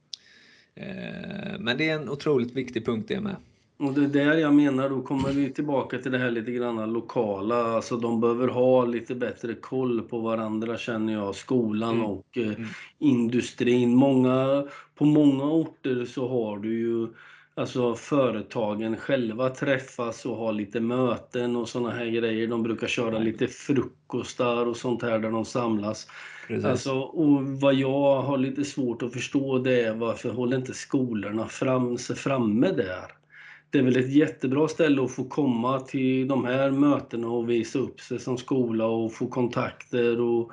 Eh, 0.74 1.58
men 1.60 1.78
det 1.78 1.88
är 1.88 1.94
en 1.94 2.08
otroligt 2.08 2.52
viktig 2.52 2.86
punkt 2.86 3.04
det 3.08 3.20
med. 3.20 3.36
Och 3.76 3.92
det 3.92 4.04
är 4.04 4.26
där 4.26 4.38
jag 4.38 4.54
menar, 4.54 4.88
då 4.88 5.02
kommer 5.02 5.32
vi 5.32 5.52
tillbaka 5.52 5.98
till 5.98 6.12
det 6.12 6.18
här 6.18 6.30
lite 6.30 6.52
grann 6.52 6.92
lokala. 6.92 7.56
Alltså 7.56 7.96
de 7.96 8.20
behöver 8.20 8.48
ha 8.48 8.84
lite 8.84 9.14
bättre 9.14 9.54
koll 9.54 10.02
på 10.02 10.18
varandra 10.18 10.78
känner 10.78 11.12
jag, 11.12 11.34
skolan 11.34 11.94
mm. 11.94 12.04
och 12.04 12.38
eh, 12.38 12.46
mm. 12.46 12.68
industrin. 12.98 13.94
Många, 13.94 14.66
på 14.94 15.04
många 15.04 15.44
orter 15.44 16.04
så 16.04 16.28
har 16.28 16.58
du 16.58 16.78
ju 16.78 17.08
Alltså 17.54 17.94
företagen 17.94 18.96
själva 18.96 19.48
träffas 19.48 20.26
och 20.26 20.36
har 20.36 20.52
lite 20.52 20.80
möten 20.80 21.56
och 21.56 21.68
såna 21.68 21.90
här 21.90 22.06
grejer. 22.06 22.46
De 22.46 22.62
brukar 22.62 22.86
köra 22.86 23.18
lite 23.18 23.46
frukostar 23.46 24.66
och 24.66 24.76
sånt 24.76 25.02
här 25.02 25.18
där 25.18 25.30
de 25.30 25.44
samlas. 25.44 26.06
Alltså, 26.64 26.98
och 26.98 27.44
vad 27.46 27.74
jag 27.74 28.22
har 28.22 28.38
lite 28.38 28.64
svårt 28.64 29.02
att 29.02 29.12
förstå 29.12 29.58
det 29.58 29.80
är 29.80 29.94
varför 29.94 30.30
håller 30.30 30.56
inte 30.56 30.74
skolorna 30.74 31.46
fram, 31.48 31.98
sig 31.98 32.16
framme 32.16 32.70
där? 32.70 33.12
Det 33.70 33.78
är 33.78 33.82
väl 33.82 33.96
ett 33.96 34.12
jättebra 34.12 34.68
ställe 34.68 35.04
att 35.04 35.14
få 35.14 35.24
komma 35.24 35.80
till 35.80 36.28
de 36.28 36.44
här 36.44 36.70
mötena 36.70 37.28
och 37.28 37.50
visa 37.50 37.78
upp 37.78 38.00
sig 38.00 38.18
som 38.18 38.38
skola 38.38 38.86
och 38.86 39.12
få 39.12 39.26
kontakter 39.26 40.20
och, 40.20 40.52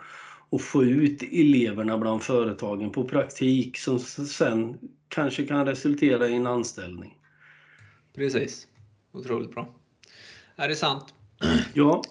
och 0.49 0.61
få 0.61 0.83
ut 0.83 1.23
eleverna 1.31 1.97
bland 1.97 2.23
företagen 2.23 2.91
på 2.91 3.03
praktik 3.03 3.77
som 3.77 3.99
sen 3.99 4.77
kanske 5.09 5.45
kan 5.45 5.65
resultera 5.65 6.27
i 6.27 6.35
en 6.35 6.47
anställning. 6.47 7.17
Precis. 8.15 8.67
Otroligt 9.11 9.51
bra. 9.51 9.75
är 10.55 10.67
det 10.67 10.75
sant. 10.75 11.13
Ja. 11.73 12.03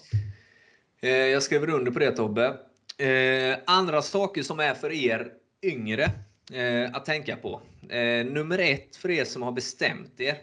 Eh, 1.01 1.11
jag 1.11 1.43
skriver 1.43 1.71
under 1.71 1.91
på 1.91 1.99
det 1.99 2.13
Tobbe. 2.13 2.57
Eh, 2.99 3.59
andra 3.67 4.03
saker 4.03 4.43
som 4.43 4.61
är 4.61 4.75
för 4.75 4.93
er 4.93 5.33
yngre 5.63 6.11
eh, 6.53 6.95
att 6.95 7.05
tänka 7.05 7.37
på. 7.37 7.61
Nummer 8.25 8.59
ett 8.59 8.97
för 8.97 9.11
er 9.11 9.25
som 9.25 9.43
har 9.43 9.53
bestämt 9.53 10.21
er 10.21 10.37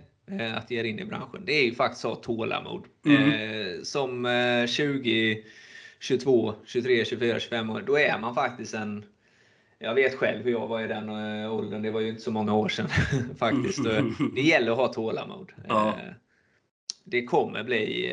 att 0.56 0.72
ge 0.72 0.80
er 0.80 0.84
in 0.84 1.00
i 1.00 1.06
branschen, 1.06 1.44
det 1.46 1.54
är 1.54 1.64
ju 1.64 1.76
faktiskt 1.76 2.06
att 2.06 2.12
ha 2.12 2.24
tålamod. 2.24 2.84
Mm. 3.06 3.86
Som 3.86 4.28
20, 4.68 5.44
22, 6.00 6.54
23, 6.66 7.06
24, 7.06 7.40
25 7.40 7.70
år, 7.70 7.84
då 7.88 7.98
är 7.98 8.20
man 8.20 8.36
faktiskt 8.36 8.74
en 8.74 9.06
jag 9.86 9.96
vet 9.96 10.16
själv 10.16 10.44
hur 10.44 10.52
jag 10.52 10.68
var 10.68 10.82
i 10.82 10.88
den 10.88 11.10
åldern. 11.50 11.82
Det 11.82 11.92
var 11.92 12.00
ju 12.02 12.10
inte 12.10 12.22
så 12.22 12.32
många 12.32 12.54
år 12.54 12.70
sedan 12.70 12.88
faktiskt. 13.38 13.84
Det 14.36 14.42
gäller 14.42 14.72
att 14.72 14.78
ha 14.78 14.88
tålamod. 14.88 15.52
Ja. 15.68 15.94
Det 17.04 17.26
kommer 17.26 17.64
bli 17.64 18.12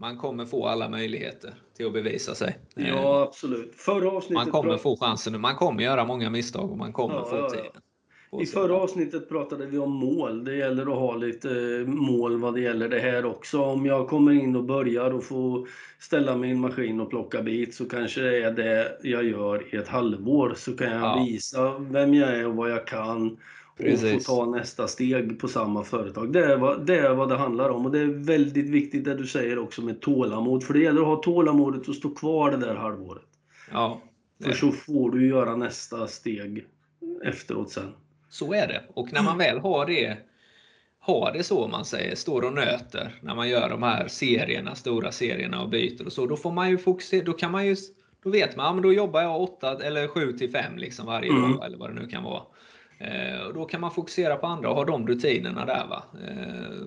man 0.00 0.16
kommer 0.16 0.46
få 0.46 0.66
alla 0.66 0.88
möjligheter 0.88 1.54
till 1.76 1.86
att 1.86 1.92
bevisa 1.92 2.34
sig. 2.34 2.58
Ja, 2.74 2.84
eh, 2.84 3.22
absolut. 3.22 3.74
Förra 3.76 4.10
avsnittet 4.10 4.46
man 4.46 4.50
kommer 4.50 4.76
få 4.76 4.96
chansen. 4.96 5.40
Man 5.40 5.56
kommer 5.56 5.82
göra 5.82 6.04
många 6.04 6.30
misstag 6.30 6.70
och 6.70 6.78
man 6.78 6.92
kommer 6.92 7.14
ja, 7.14 7.24
få 7.24 7.50
tiden. 7.50 7.72
I 8.38 8.46
förra 8.46 8.74
avsnittet 8.74 9.28
pratade 9.28 9.66
vi 9.66 9.78
om 9.78 9.92
mål. 9.92 10.44
Det 10.44 10.56
gäller 10.56 10.82
att 10.82 10.98
ha 10.98 11.16
lite 11.16 11.50
eh, 11.50 11.86
mål 11.86 12.40
vad 12.40 12.54
det 12.54 12.60
gäller 12.60 12.88
det 12.88 12.98
här 12.98 13.24
också. 13.24 13.62
Om 13.62 13.86
jag 13.86 14.08
kommer 14.08 14.32
in 14.32 14.56
och 14.56 14.64
börjar 14.64 15.10
och 15.10 15.24
får 15.24 15.68
ställa 15.98 16.36
min 16.36 16.60
maskin 16.60 17.00
och 17.00 17.10
plocka 17.10 17.42
bit 17.42 17.74
så 17.74 17.88
kanske 17.88 18.20
det 18.20 18.42
är 18.42 18.50
det 18.50 18.98
jag 19.02 19.24
gör 19.24 19.74
i 19.74 19.76
ett 19.76 19.88
halvår. 19.88 20.54
Så 20.56 20.76
kan 20.76 20.90
jag 20.90 21.02
ja. 21.02 21.24
visa 21.24 21.78
vem 21.78 22.14
jag 22.14 22.36
är 22.36 22.46
och 22.46 22.56
vad 22.56 22.70
jag 22.70 22.86
kan 22.86 23.38
Precis. 23.76 24.14
och 24.14 24.36
få 24.36 24.44
ta 24.44 24.50
nästa 24.50 24.88
steg 24.88 25.40
på 25.40 25.48
samma 25.48 25.84
företag. 25.84 26.32
Det 26.32 26.44
är, 26.44 26.56
vad, 26.56 26.86
det 26.86 26.98
är 26.98 27.14
vad 27.14 27.28
det 27.28 27.36
handlar 27.36 27.68
om 27.68 27.86
och 27.86 27.92
det 27.92 28.00
är 28.00 28.24
väldigt 28.26 28.68
viktigt 28.68 29.04
det 29.04 29.14
du 29.14 29.26
säger 29.26 29.58
också 29.58 29.82
med 29.82 30.00
tålamod. 30.00 30.64
För 30.64 30.74
det 30.74 30.80
gäller 30.80 31.00
att 31.00 31.06
ha 31.06 31.16
tålamodet 31.16 31.88
och 31.88 31.94
stå 31.94 32.14
kvar 32.14 32.50
det 32.50 32.56
där 32.56 32.74
halvåret. 32.74 33.22
Ja. 33.72 34.00
För 34.44 34.52
så 34.52 34.72
får 34.72 35.10
du 35.10 35.28
göra 35.28 35.56
nästa 35.56 36.06
steg 36.06 36.66
efteråt 37.24 37.70
sen. 37.70 37.92
Så 38.30 38.54
är 38.54 38.66
det. 38.66 38.82
Och 38.94 39.12
när 39.12 39.22
man 39.22 39.38
väl 39.38 39.58
har 39.58 39.86
det 39.86 40.16
har 41.00 41.32
det 41.32 41.42
så 41.42 41.68
man 41.68 41.84
säger, 41.84 42.14
står 42.14 42.42
och 42.42 42.52
nöter 42.52 43.14
när 43.22 43.34
man 43.34 43.48
gör 43.48 43.68
de 43.68 43.82
här 43.82 44.08
serierna, 44.08 44.74
stora 44.74 45.12
serierna 45.12 45.62
och 45.62 45.68
byter 45.68 46.06
och 46.06 46.12
så, 46.12 46.26
då 46.26 46.36
får 46.36 46.52
man 46.52 46.70
ju 46.70 46.78
fokusera, 46.78 47.24
då 47.24 47.32
kan 47.32 47.52
man 47.52 47.66
ju, 47.66 47.76
då 48.22 48.30
vet 48.30 48.56
man, 48.56 48.66
ja, 48.66 48.72
men 48.72 48.82
då 48.82 48.92
jobbar 48.92 49.22
jag 49.22 49.40
8 49.40 49.78
eller 49.82 50.08
7 50.08 50.32
till 50.32 50.50
5 50.50 50.78
liksom 50.78 51.06
varje 51.06 51.30
mm. 51.30 51.52
dag 51.52 51.66
eller 51.66 51.78
vad 51.78 51.90
det 51.90 52.00
nu 52.00 52.06
kan 52.06 52.22
vara. 52.22 52.42
Eh, 52.98 53.40
och 53.46 53.54
då 53.54 53.64
kan 53.64 53.80
man 53.80 53.90
fokusera 53.90 54.36
på 54.36 54.46
andra 54.46 54.70
och 54.70 54.76
ha 54.76 54.84
de 54.84 55.08
rutinerna 55.08 55.64
där. 55.64 55.86
Va? 55.86 56.02
Eh, 56.28 56.86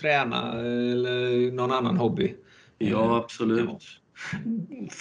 träna 0.00 0.52
eller 0.52 1.52
någon 1.52 1.72
annan 1.72 1.96
hobby. 1.96 2.34
Ja, 2.78 3.04
eh, 3.04 3.12
absolut. 3.12 4.00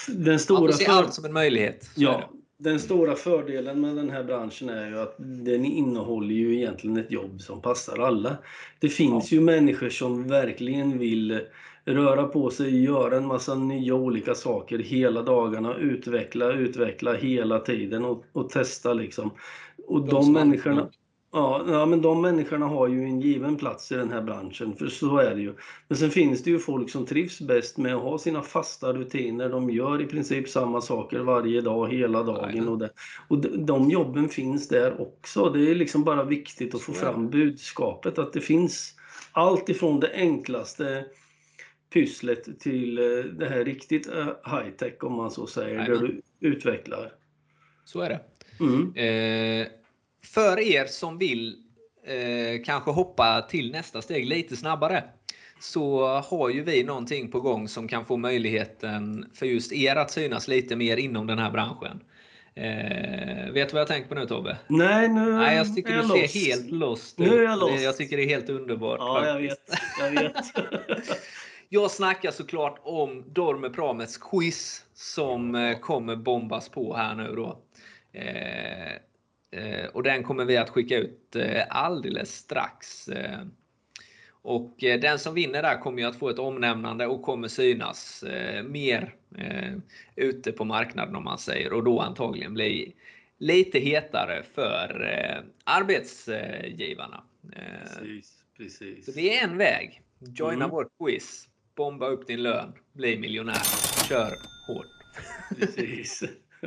Den 0.07 0.39
stora 0.39 0.59
man 0.59 0.71
får 0.71 0.77
se 0.77 0.85
allt 0.85 1.13
som 1.13 1.25
en 1.25 1.33
möjlighet. 1.33 1.89
Ja, 1.95 2.29
den 2.63 2.79
stora 2.79 3.15
fördelen 3.15 3.81
med 3.81 3.95
den 3.95 4.09
här 4.09 4.23
branschen 4.23 4.69
är 4.69 4.89
ju 4.89 4.99
att 4.99 5.15
den 5.17 5.65
innehåller 5.65 6.35
ju 6.35 6.55
egentligen 6.55 6.97
ett 6.97 7.11
jobb 7.11 7.41
som 7.41 7.61
passar 7.61 7.99
alla. 7.99 8.37
Det 8.79 8.89
finns 8.89 9.31
ju 9.31 9.41
människor 9.41 9.89
som 9.89 10.27
verkligen 10.27 10.99
vill 10.99 11.41
röra 11.85 12.23
på 12.23 12.49
sig, 12.49 12.83
göra 12.83 13.17
en 13.17 13.27
massa 13.27 13.55
nya 13.55 13.95
olika 13.95 14.35
saker 14.35 14.79
hela 14.79 15.21
dagarna, 15.21 15.75
utveckla, 15.75 16.53
utveckla 16.53 17.13
hela 17.13 17.59
tiden 17.59 18.05
och, 18.05 18.25
och 18.31 18.49
testa 18.49 18.93
liksom. 18.93 19.31
Och 19.87 20.01
de, 20.01 20.09
de 20.09 20.33
människorna, 20.33 20.89
ja, 21.33 21.65
ja, 21.67 21.85
men 21.85 22.01
de 22.01 22.21
människorna 22.21 22.65
har 22.65 22.87
ju 22.87 23.03
en 23.03 23.21
given 23.21 23.55
plats 23.57 23.91
i 23.91 23.95
den 23.95 24.11
här 24.11 24.21
branschen, 24.21 24.75
för 24.75 24.87
så 24.87 25.17
är 25.17 25.35
det 25.35 25.41
ju. 25.41 25.53
Men 25.87 25.97
sen 25.97 26.11
finns 26.11 26.43
det 26.43 26.49
ju 26.49 26.59
folk 26.59 26.89
som 26.89 27.05
trivs 27.05 27.41
bäst 27.41 27.77
med 27.77 27.95
att 27.95 28.01
ha 28.01 28.17
sina 28.17 28.41
fasta 28.41 28.93
rutiner. 28.93 29.49
De 29.49 29.69
gör 29.69 30.01
i 30.01 30.05
princip 30.05 30.49
samma 30.49 30.81
saker 30.81 31.19
varje 31.19 31.61
dag, 31.61 31.93
hela 31.93 32.23
dagen. 32.23 32.67
Och, 32.67 32.77
det. 32.77 32.89
och 33.27 33.37
de, 33.37 33.89
jobben 33.89 34.29
finns 34.29 34.67
där 34.67 35.01
också. 35.01 35.49
Det 35.49 35.71
är 35.71 35.75
liksom 35.75 36.03
bara 36.03 36.23
viktigt 36.23 36.75
att 36.75 36.81
få 36.81 36.93
fram 36.93 37.29
budskapet 37.29 38.19
att 38.19 38.33
det 38.33 38.41
finns 38.41 38.95
allt 39.31 39.69
ifrån 39.69 39.99
det 39.99 40.11
enklaste 40.13 41.05
pysslet 41.93 42.59
till 42.59 42.97
eh, 42.97 43.25
det 43.25 43.49
här 43.49 43.65
riktigt 43.65 44.07
eh, 44.07 44.25
high 44.25 44.69
tech 44.77 45.03
om 45.03 45.13
man 45.13 45.31
så 45.31 45.47
säger, 45.47 45.77
Nej, 45.77 45.89
där 45.89 45.97
du 45.97 46.21
utvecklar. 46.39 47.11
Så 47.85 48.01
är 48.01 48.09
det. 48.09 48.19
Mm. 48.59 48.93
Eh, 48.95 49.67
för 50.25 50.59
er 50.59 50.85
som 50.85 51.17
vill 51.17 51.55
eh, 52.05 52.63
kanske 52.65 52.91
hoppa 52.91 53.41
till 53.41 53.71
nästa 53.71 54.01
steg 54.01 54.25
lite 54.25 54.55
snabbare 54.55 55.03
så 55.59 56.07
har 56.07 56.49
ju 56.49 56.63
vi 56.63 56.83
någonting 56.83 57.31
på 57.31 57.39
gång 57.39 57.67
som 57.67 57.87
kan 57.87 58.05
få 58.05 58.17
möjligheten 58.17 59.31
för 59.33 59.45
just 59.45 59.73
er 59.73 59.95
att 59.95 60.11
synas 60.11 60.47
lite 60.47 60.75
mer 60.75 60.97
inom 60.97 61.27
den 61.27 61.39
här 61.39 61.51
branschen. 61.51 61.99
Eh, 62.55 63.51
vet 63.51 63.69
du 63.69 63.73
vad 63.73 63.81
jag 63.81 63.87
tänker 63.87 64.09
på 64.09 64.15
nu 64.15 64.25
Tobbe? 64.25 64.57
Nej, 64.67 65.07
nu 65.07 65.33
Nej, 65.33 65.55
jag 65.57 65.75
tycker 65.75 65.93
är 65.93 66.01
du 66.01 66.07
ser 66.07 66.39
helt 66.39 66.71
lost 66.71 67.19
ut. 67.19 67.27
Nu 67.27 67.39
är 67.39 67.43
jag 67.43 67.59
lost. 67.59 67.83
Jag 67.83 67.97
tycker 67.97 68.17
det 68.17 68.23
är 68.23 68.29
helt 68.29 68.49
underbart. 68.49 68.99
Ja, 68.99 69.27
jag 69.27 69.39
vet. 69.39 69.59
Jag 69.99 70.11
vet. 70.11 70.35
Jag 71.69 71.91
snackar 71.91 72.31
såklart 72.31 72.79
om 72.83 73.23
Dorme 73.33 73.69
Pramets 73.69 74.17
quiz 74.17 74.85
som 74.93 75.55
eh, 75.55 75.79
kommer 75.79 76.15
bombas 76.15 76.69
på 76.69 76.95
här 76.95 77.15
nu 77.15 77.35
då. 77.35 77.59
Eh, 78.19 78.91
och 79.93 80.03
den 80.03 80.23
kommer 80.23 80.45
vi 80.45 80.57
att 80.57 80.69
skicka 80.69 80.97
ut 80.97 81.35
alldeles 81.69 82.35
strax. 82.35 83.09
Och 84.29 84.75
den 84.79 85.19
som 85.19 85.33
vinner 85.33 85.61
där 85.61 85.77
kommer 85.77 86.01
ju 86.01 86.07
att 86.07 86.19
få 86.19 86.29
ett 86.29 86.39
omnämnande 86.39 87.07
och 87.07 87.21
kommer 87.21 87.47
synas 87.47 88.23
mer 88.65 89.15
ute 90.15 90.51
på 90.51 90.65
marknaden 90.65 91.15
om 91.15 91.23
man 91.23 91.37
säger 91.37 91.73
och 91.73 91.83
då 91.83 91.99
antagligen 91.99 92.53
bli 92.53 92.95
lite 93.37 93.79
hetare 93.79 94.43
för 94.55 95.43
arbetsgivarna. 95.63 97.23
Precis, 97.51 98.43
precis. 98.57 99.05
Så 99.05 99.11
det 99.11 99.37
är 99.37 99.43
en 99.43 99.57
väg. 99.57 100.01
Joina 100.19 100.65
mm. 100.65 100.69
vårt 100.69 100.97
quiz 100.97 101.49
bomba 101.75 102.07
upp 102.07 102.27
din 102.27 102.43
lön, 102.43 102.73
bli 102.93 103.19
miljonär, 103.19 103.63
kör 104.09 104.37
hårt. 104.67 104.87
Precis. 105.59 106.23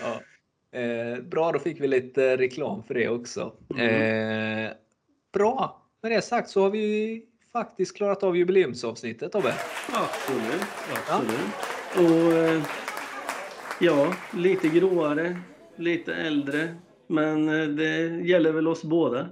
ja. 0.00 0.20
Eh, 0.74 1.20
bra, 1.22 1.52
då 1.52 1.58
fick 1.58 1.80
vi 1.80 1.88
lite 1.88 2.36
reklam 2.36 2.82
för 2.82 2.94
det 2.94 3.08
också. 3.08 3.52
Mm. 3.74 4.66
Eh, 4.66 4.72
bra! 5.32 5.82
Med 6.02 6.12
det 6.12 6.22
sagt 6.22 6.50
så 6.50 6.62
har 6.62 6.70
vi 6.70 7.22
faktiskt 7.52 7.96
klarat 7.96 8.22
av 8.22 8.36
jubileumsavsnittet 8.36 9.32
Tobbe. 9.32 9.54
Absolut, 9.92 10.62
absolut. 11.06 11.40
Ja. 11.94 12.02
Och 12.02 12.32
eh, 12.32 12.62
ja, 13.80 14.14
lite 14.32 14.68
gråare, 14.68 15.36
lite 15.76 16.14
äldre. 16.14 16.74
Men 17.06 17.48
eh, 17.48 17.68
det 17.68 18.26
gäller 18.26 18.52
väl 18.52 18.68
oss 18.68 18.82
båda. 18.82 19.28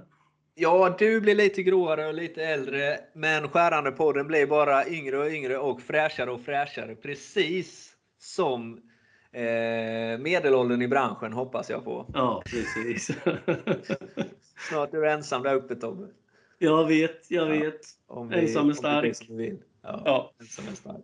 Ja, 0.55 0.95
du 0.99 1.21
blir 1.21 1.35
lite 1.35 1.63
gråare 1.63 2.07
och 2.07 2.13
lite 2.13 2.43
äldre, 2.43 2.99
men 3.13 3.49
Skärande-podden 3.49 4.27
blir 4.27 4.47
bara 4.47 4.87
yngre 4.87 5.17
och 5.17 5.31
yngre 5.31 5.57
och 5.57 5.81
fräschare 5.81 6.31
och 6.31 6.41
fräschare. 6.41 6.95
Precis 6.95 7.91
som 8.19 8.79
eh, 9.33 10.19
medelåldern 10.19 10.81
i 10.81 10.87
branschen 10.87 11.33
hoppas 11.33 11.69
jag 11.69 11.83
på. 11.83 12.05
Ja, 12.13 12.43
precis. 12.45 13.07
Snart 14.69 14.93
är 14.93 14.97
du 14.97 15.09
ensam 15.09 15.43
där 15.43 15.55
uppe 15.55 15.75
Tobbe. 15.75 16.07
Jag 16.59 16.87
vet, 16.87 17.25
jag 17.27 17.45
vet. 17.45 17.81
Ja, 18.09 18.23
vi, 18.23 18.39
ensam 18.39 18.69
är 18.69 18.73
stark. 18.73 19.17
Ja, 19.81 20.01
ja. 20.05 20.31
Ensam 20.39 20.65
är 20.67 20.75
stark. 20.75 21.03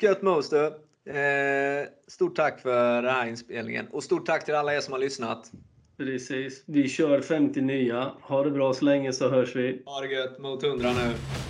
Gött 0.00 0.22
Moster. 0.22 0.66
Eh, 1.06 1.88
stort 2.06 2.36
tack 2.36 2.60
för 2.60 3.02
den 3.02 3.14
här 3.14 3.26
inspelningen 3.26 3.86
och 3.90 4.04
stort 4.04 4.26
tack 4.26 4.44
till 4.44 4.54
alla 4.54 4.74
er 4.74 4.80
som 4.80 4.92
har 4.92 5.00
lyssnat. 5.00 5.52
Precis. 5.96 6.62
Vi 6.66 6.88
kör 6.88 7.20
50 7.20 7.60
nya. 7.60 8.12
Ha 8.20 8.44
det 8.44 8.50
bra 8.50 8.74
så 8.74 8.84
länge 8.84 9.12
så 9.12 9.28
hörs 9.28 9.56
vi. 9.56 9.82
Ha 9.86 10.00
det 10.00 10.12
gött 10.12 10.38
mot 10.38 10.62
100 10.62 10.88
nu. 10.92 11.14